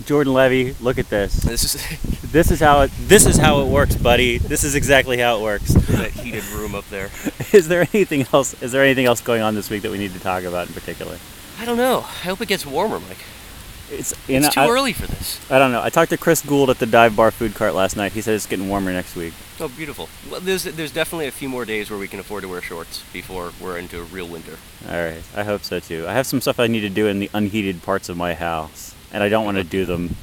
Jordan 0.05 0.33
Levy, 0.33 0.75
look 0.79 0.97
at 0.97 1.09
this. 1.09 1.33
This 1.35 1.63
is 1.75 2.11
This 2.31 2.49
is 2.49 2.61
how 2.61 2.81
it. 2.81 2.91
This 2.97 3.25
is 3.25 3.35
how 3.37 3.59
it 3.61 3.67
works, 3.67 3.95
buddy. 3.97 4.37
This 4.37 4.63
is 4.63 4.73
exactly 4.75 5.17
how 5.17 5.37
it 5.39 5.41
works. 5.41 5.73
that 5.73 6.11
heated 6.11 6.45
room 6.51 6.75
up 6.75 6.87
there. 6.89 7.09
Is 7.51 7.67
there 7.67 7.81
anything 7.93 8.25
else? 8.31 8.53
Is 8.63 8.71
there 8.71 8.81
anything 8.83 9.05
else 9.05 9.19
going 9.19 9.41
on 9.41 9.53
this 9.53 9.69
week 9.69 9.81
that 9.81 9.91
we 9.91 9.97
need 9.97 10.13
to 10.13 10.19
talk 10.21 10.45
about 10.45 10.67
in 10.69 10.73
particular? 10.73 11.17
I 11.59 11.65
don't 11.65 11.75
know. 11.75 11.97
I 11.97 12.27
hope 12.29 12.39
it 12.39 12.47
gets 12.47 12.65
warmer, 12.65 13.01
Mike. 13.01 13.17
It's 13.91 14.13
you 14.29 14.37
It's 14.37 14.45
know, 14.45 14.49
too 14.51 14.61
I, 14.61 14.69
early 14.73 14.93
for 14.93 15.07
this. 15.07 15.41
I 15.51 15.59
don't 15.59 15.73
know. 15.73 15.81
I 15.83 15.89
talked 15.89 16.11
to 16.11 16.17
Chris 16.17 16.41
Gould 16.41 16.69
at 16.69 16.79
the 16.79 16.85
dive 16.85 17.17
bar 17.17 17.31
food 17.31 17.53
cart 17.53 17.75
last 17.75 17.97
night. 17.97 18.13
He 18.13 18.21
said 18.21 18.35
it's 18.35 18.45
getting 18.45 18.69
warmer 18.69 18.93
next 18.93 19.17
week. 19.17 19.33
Oh, 19.59 19.67
beautiful. 19.67 20.07
Well, 20.29 20.39
there's 20.39 20.63
there's 20.63 20.93
definitely 20.93 21.27
a 21.27 21.31
few 21.31 21.49
more 21.49 21.65
days 21.65 21.89
where 21.89 21.99
we 21.99 22.07
can 22.07 22.21
afford 22.21 22.43
to 22.43 22.47
wear 22.47 22.61
shorts 22.61 23.03
before 23.11 23.51
we're 23.59 23.77
into 23.77 23.99
a 23.99 24.03
real 24.03 24.27
winter. 24.29 24.57
All 24.87 24.95
right, 24.95 25.21
I 25.35 25.43
hope 25.43 25.63
so 25.65 25.81
too. 25.81 26.05
I 26.07 26.13
have 26.13 26.25
some 26.25 26.39
stuff 26.39 26.61
I 26.61 26.67
need 26.67 26.79
to 26.81 26.89
do 26.89 27.07
in 27.07 27.19
the 27.19 27.29
unheated 27.33 27.83
parts 27.83 28.07
of 28.07 28.15
my 28.15 28.33
house, 28.35 28.95
and 29.13 29.23
I 29.23 29.29
don't 29.29 29.45
want 29.45 29.57
to 29.57 29.63
do 29.63 29.85
them 29.85 30.15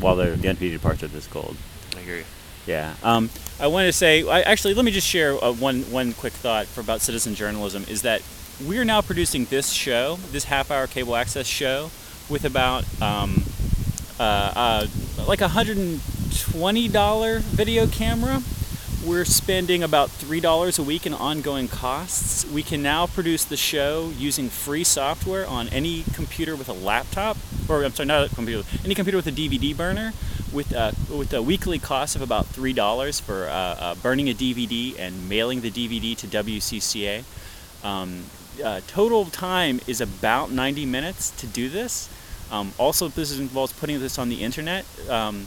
while 0.00 0.16
the 0.16 0.30
the 0.30 0.48
unheated 0.48 0.82
parts 0.82 1.02
are 1.02 1.08
this 1.08 1.26
cold. 1.26 1.56
I 1.96 2.00
hear 2.00 2.16
you. 2.16 2.24
Yeah. 2.66 2.94
Um, 3.02 3.30
I 3.58 3.66
want 3.66 3.86
to 3.86 3.92
say, 3.92 4.22
I, 4.28 4.40
actually, 4.42 4.74
let 4.74 4.84
me 4.84 4.92
just 4.92 5.06
share 5.06 5.42
uh, 5.42 5.52
one 5.52 5.82
one 5.90 6.12
quick 6.12 6.32
thought 6.32 6.66
for 6.66 6.80
about 6.80 7.00
citizen 7.00 7.34
journalism. 7.34 7.84
Is 7.88 8.02
that 8.02 8.22
we 8.66 8.78
are 8.78 8.84
now 8.84 9.02
producing 9.02 9.46
this 9.46 9.72
show, 9.72 10.18
this 10.30 10.44
half-hour 10.44 10.86
cable 10.86 11.16
access 11.16 11.46
show, 11.46 11.90
with 12.28 12.44
about 12.44 12.84
um, 13.02 13.42
uh, 14.20 14.52
uh, 14.54 14.86
like 15.26 15.40
a 15.40 15.48
hundred 15.48 15.76
and 15.76 16.00
twenty 16.38 16.88
dollar 16.88 17.40
video 17.40 17.86
camera. 17.86 18.42
We're 19.04 19.24
spending 19.24 19.82
about 19.82 20.10
three 20.10 20.38
dollars 20.38 20.78
a 20.78 20.82
week 20.84 21.06
in 21.06 21.14
ongoing 21.14 21.66
costs. 21.66 22.46
We 22.46 22.62
can 22.62 22.82
now 22.82 23.08
produce 23.08 23.44
the 23.44 23.56
show 23.56 24.12
using 24.16 24.48
free 24.48 24.84
software 24.84 25.44
on 25.44 25.68
any 25.70 26.04
computer 26.14 26.54
with 26.54 26.68
a 26.68 26.72
laptop, 26.72 27.36
or 27.68 27.84
I'm 27.84 27.92
sorry, 27.92 28.06
not 28.06 28.30
a 28.30 28.34
computer, 28.34 28.66
any 28.84 28.94
computer 28.94 29.16
with 29.16 29.26
a 29.26 29.32
DVD 29.32 29.76
burner, 29.76 30.12
with 30.52 30.72
a, 30.72 30.94
with 31.10 31.32
a 31.32 31.42
weekly 31.42 31.78
cost 31.78 32.16
of 32.16 32.22
about 32.22 32.46
three 32.46 32.72
dollars 32.72 33.20
for 33.20 33.46
uh, 33.46 33.52
uh, 33.52 33.94
burning 33.96 34.28
a 34.28 34.34
DVD 34.34 34.98
and 34.98 35.28
mailing 35.28 35.60
the 35.60 35.70
DVD 35.70 36.16
to 36.16 36.26
WCCA. 36.26 37.24
Um, 37.84 38.24
uh, 38.62 38.80
total 38.86 39.24
time 39.26 39.80
is 39.86 40.00
about 40.00 40.50
90 40.50 40.84
minutes 40.86 41.30
to 41.30 41.46
do 41.46 41.68
this. 41.68 42.08
Um, 42.50 42.72
also, 42.78 43.08
this 43.08 43.38
involves 43.38 43.72
putting 43.72 43.98
this 43.98 44.18
on 44.18 44.28
the 44.28 44.42
internet. 44.42 44.84
Um, 45.08 45.46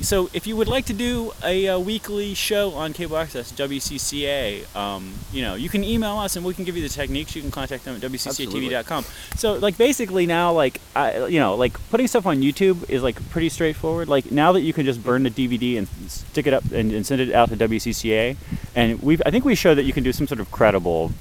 so, 0.00 0.30
if 0.32 0.46
you 0.46 0.56
would 0.56 0.68
like 0.68 0.86
to 0.86 0.92
do 0.92 1.32
a, 1.44 1.68
uh 1.68 1.78
weekly 1.78 2.34
show 2.34 2.72
on 2.72 2.92
cable 2.92 3.16
access, 3.16 3.52
WCCA, 3.52 4.74
um, 4.74 5.12
you 5.32 5.42
know, 5.42 5.54
you 5.54 5.68
can 5.68 5.84
email 5.84 6.18
us 6.18 6.36
and 6.36 6.44
we 6.44 6.54
can 6.54 6.64
give 6.64 6.76
you 6.76 6.82
the 6.82 6.88
techniques. 6.88 7.36
You 7.36 7.42
can 7.42 7.50
contact 7.50 7.84
them 7.84 7.96
at 7.96 8.02
WCCATV.com. 8.02 9.04
So, 9.36 9.54
like, 9.54 9.76
basically 9.76 10.26
now, 10.26 10.52
like, 10.52 10.80
I, 10.96 11.26
you 11.26 11.40
know, 11.40 11.54
like 11.54 11.74
putting 11.90 12.06
stuff 12.06 12.26
on 12.26 12.40
YouTube 12.40 12.88
is 12.88 13.02
like 13.02 13.16
pretty 13.30 13.48
straightforward. 13.48 14.08
Like 14.08 14.30
now 14.30 14.52
that 14.52 14.60
you 14.60 14.72
can 14.72 14.84
just 14.84 15.02
burn 15.02 15.22
the 15.22 15.30
DVD 15.30 15.78
and 15.78 15.88
stick 16.10 16.46
it 16.46 16.54
up 16.54 16.64
and, 16.72 16.92
and 16.92 17.06
send 17.06 17.20
it 17.20 17.32
out 17.32 17.50
to 17.50 17.56
WCCA, 17.56 18.36
and 18.74 19.02
we, 19.02 19.14
have 19.14 19.22
I 19.26 19.30
think 19.30 19.44
we 19.44 19.54
showed 19.54 19.76
that 19.76 19.84
you 19.84 19.92
can 19.92 20.02
do 20.02 20.12
some 20.12 20.26
sort 20.26 20.40
of 20.40 20.50
credible 20.50 21.12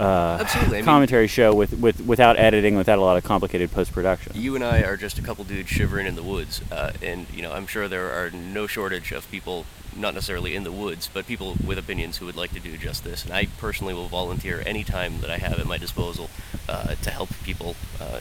uh, 0.00 0.44
I 0.48 0.68
mean- 0.68 0.84
commentary 0.84 1.26
show 1.26 1.54
with, 1.54 1.78
with 1.78 2.00
without 2.00 2.38
editing, 2.38 2.76
without 2.76 2.98
a 2.98 3.02
lot 3.02 3.16
of 3.16 3.24
complicated 3.24 3.70
post 3.70 3.92
production. 3.92 4.32
You 4.34 4.54
and 4.54 4.64
I 4.64 4.80
are 4.82 4.96
just 4.96 5.18
a 5.18 5.22
couple 5.22 5.44
dudes 5.44 5.68
shivering 5.68 6.06
in 6.06 6.14
the 6.14 6.22
woods, 6.22 6.62
uh, 6.72 6.92
and 7.02 7.26
you 7.32 7.42
know 7.42 7.52
I'm 7.52 7.66
sure 7.66 7.88
there 7.88 8.10
are 8.10 8.30
no 8.30 8.66
shortage 8.66 9.12
of 9.12 9.30
people, 9.30 9.66
not 9.94 10.14
necessarily 10.14 10.54
in 10.56 10.64
the 10.64 10.72
woods, 10.72 11.10
but 11.12 11.26
people 11.26 11.56
with 11.64 11.78
opinions 11.78 12.16
who 12.18 12.26
would 12.26 12.36
like 12.36 12.52
to 12.52 12.60
do 12.60 12.76
just 12.76 13.04
this. 13.04 13.24
And 13.24 13.32
I 13.32 13.46
personally 13.58 13.94
will 13.94 14.08
volunteer 14.08 14.62
any 14.64 14.84
time 14.84 15.20
that 15.20 15.30
I 15.30 15.36
have 15.36 15.58
at 15.58 15.66
my 15.66 15.76
disposal 15.78 16.30
uh, 16.68 16.94
to 16.94 17.10
help 17.10 17.30
people 17.44 17.76
uh, 18.00 18.20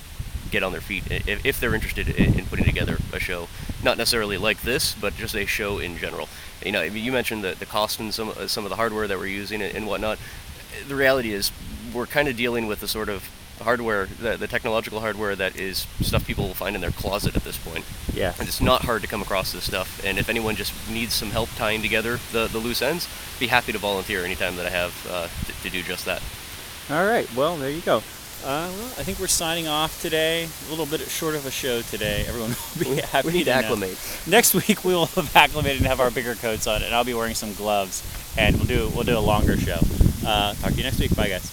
get 0.52 0.64
on 0.64 0.72
their 0.72 0.82
feet 0.82 1.04
if, 1.10 1.46
if 1.46 1.60
they're 1.60 1.76
interested 1.76 2.10
in, 2.10 2.40
in 2.40 2.46
putting 2.46 2.66
together 2.66 2.98
a 3.14 3.20
show, 3.20 3.48
not 3.84 3.98
necessarily 3.98 4.38
like 4.38 4.62
this, 4.64 4.96
but 4.96 5.16
just 5.16 5.36
a 5.36 5.46
show 5.46 5.80
in 5.80 5.98
general. 5.98 6.28
You 6.66 6.72
know, 6.72 6.82
you 6.82 7.12
mentioned 7.12 7.44
the, 7.44 7.56
the 7.58 7.66
cost 7.66 8.00
and 8.00 8.14
some 8.14 8.30
uh, 8.30 8.48
some 8.48 8.66
of 8.66 8.70
the 8.70 8.76
hardware 8.76 9.08
that 9.08 9.18
we're 9.18 9.28
using 9.28 9.62
and, 9.62 9.76
and 9.76 9.88
whatnot. 9.88 10.20
The 10.88 10.96
reality 10.96 11.34
is, 11.34 11.52
we're 11.94 12.06
kind 12.06 12.28
of 12.28 12.38
dealing 12.38 12.68
with 12.68 12.80
the 12.80 12.88
sort 12.88 13.10
of 13.10 13.30
hardware, 13.62 14.06
the, 14.06 14.38
the 14.38 14.48
technological 14.48 15.00
hardware 15.00 15.36
that 15.36 15.56
is 15.56 15.86
stuff 16.02 16.26
people 16.26 16.48
will 16.48 16.54
find 16.54 16.76
in 16.76 16.82
their 16.82 16.92
closet 16.92 17.36
at 17.36 17.44
this 17.44 17.58
point. 17.58 17.86
Yeah. 18.14 18.34
And 18.40 18.48
it's 18.48 18.62
not 18.62 18.84
hard 18.84 19.02
to 19.02 19.08
come 19.08 19.22
across 19.22 19.52
this 19.52 19.66
stuff. 19.66 20.04
And 20.06 20.18
if 20.18 20.30
anyone 20.30 20.56
just 20.56 20.74
needs 20.90 21.14
some 21.14 21.32
help 21.32 21.50
tying 21.56 21.82
together 21.82 22.20
the, 22.32 22.48
the 22.48 22.58
loose 22.58 22.82
ends, 22.82 23.08
be 23.40 23.48
happy 23.48 23.72
to 23.72 23.78
volunteer 23.78 24.24
anytime 24.24 24.56
that 24.56 24.66
I 24.66 24.70
have 24.70 25.08
uh, 25.10 25.28
to, 25.46 25.64
to 25.64 25.70
do 25.70 25.82
just 25.84 26.06
that. 26.06 26.22
All 26.90 27.06
right. 27.06 27.34
Well, 27.36 27.58
there 27.58 27.70
you 27.70 27.82
go. 27.82 27.98
Uh, 28.42 28.72
well, 28.72 28.86
I 28.98 29.04
think 29.04 29.20
we're 29.20 29.28
signing 29.28 29.68
off 29.68 30.02
today. 30.02 30.48
A 30.68 30.70
little 30.70 30.86
bit 30.86 31.02
short 31.02 31.36
of 31.36 31.46
a 31.46 31.52
show 31.52 31.82
today. 31.82 32.24
Everyone 32.26 32.52
will 32.80 32.96
be 32.96 33.02
happy. 33.02 33.28
we 33.28 33.34
need 33.34 33.44
to 33.46 33.50
know. 33.52 33.58
acclimate. 33.58 33.98
Next 34.26 34.54
week 34.68 34.86
we 34.86 34.94
will 34.94 35.08
have 35.08 35.36
acclimated 35.36 35.80
and 35.80 35.88
have 35.88 36.00
our 36.00 36.10
bigger 36.10 36.36
coats 36.36 36.66
on, 36.66 36.82
and 36.82 36.96
I'll 36.96 37.04
be 37.04 37.14
wearing 37.14 37.36
some 37.36 37.54
gloves, 37.54 38.02
and 38.38 38.56
we'll 38.56 38.66
do 38.66 38.90
we'll 38.96 39.04
do 39.04 39.18
a 39.18 39.20
longer 39.20 39.58
show. 39.58 39.80
Uh, 40.26 40.54
talk 40.56 40.72
to 40.72 40.78
you 40.78 40.84
next 40.84 41.00
week. 41.00 41.16
Bye, 41.16 41.30
guys. 41.30 41.48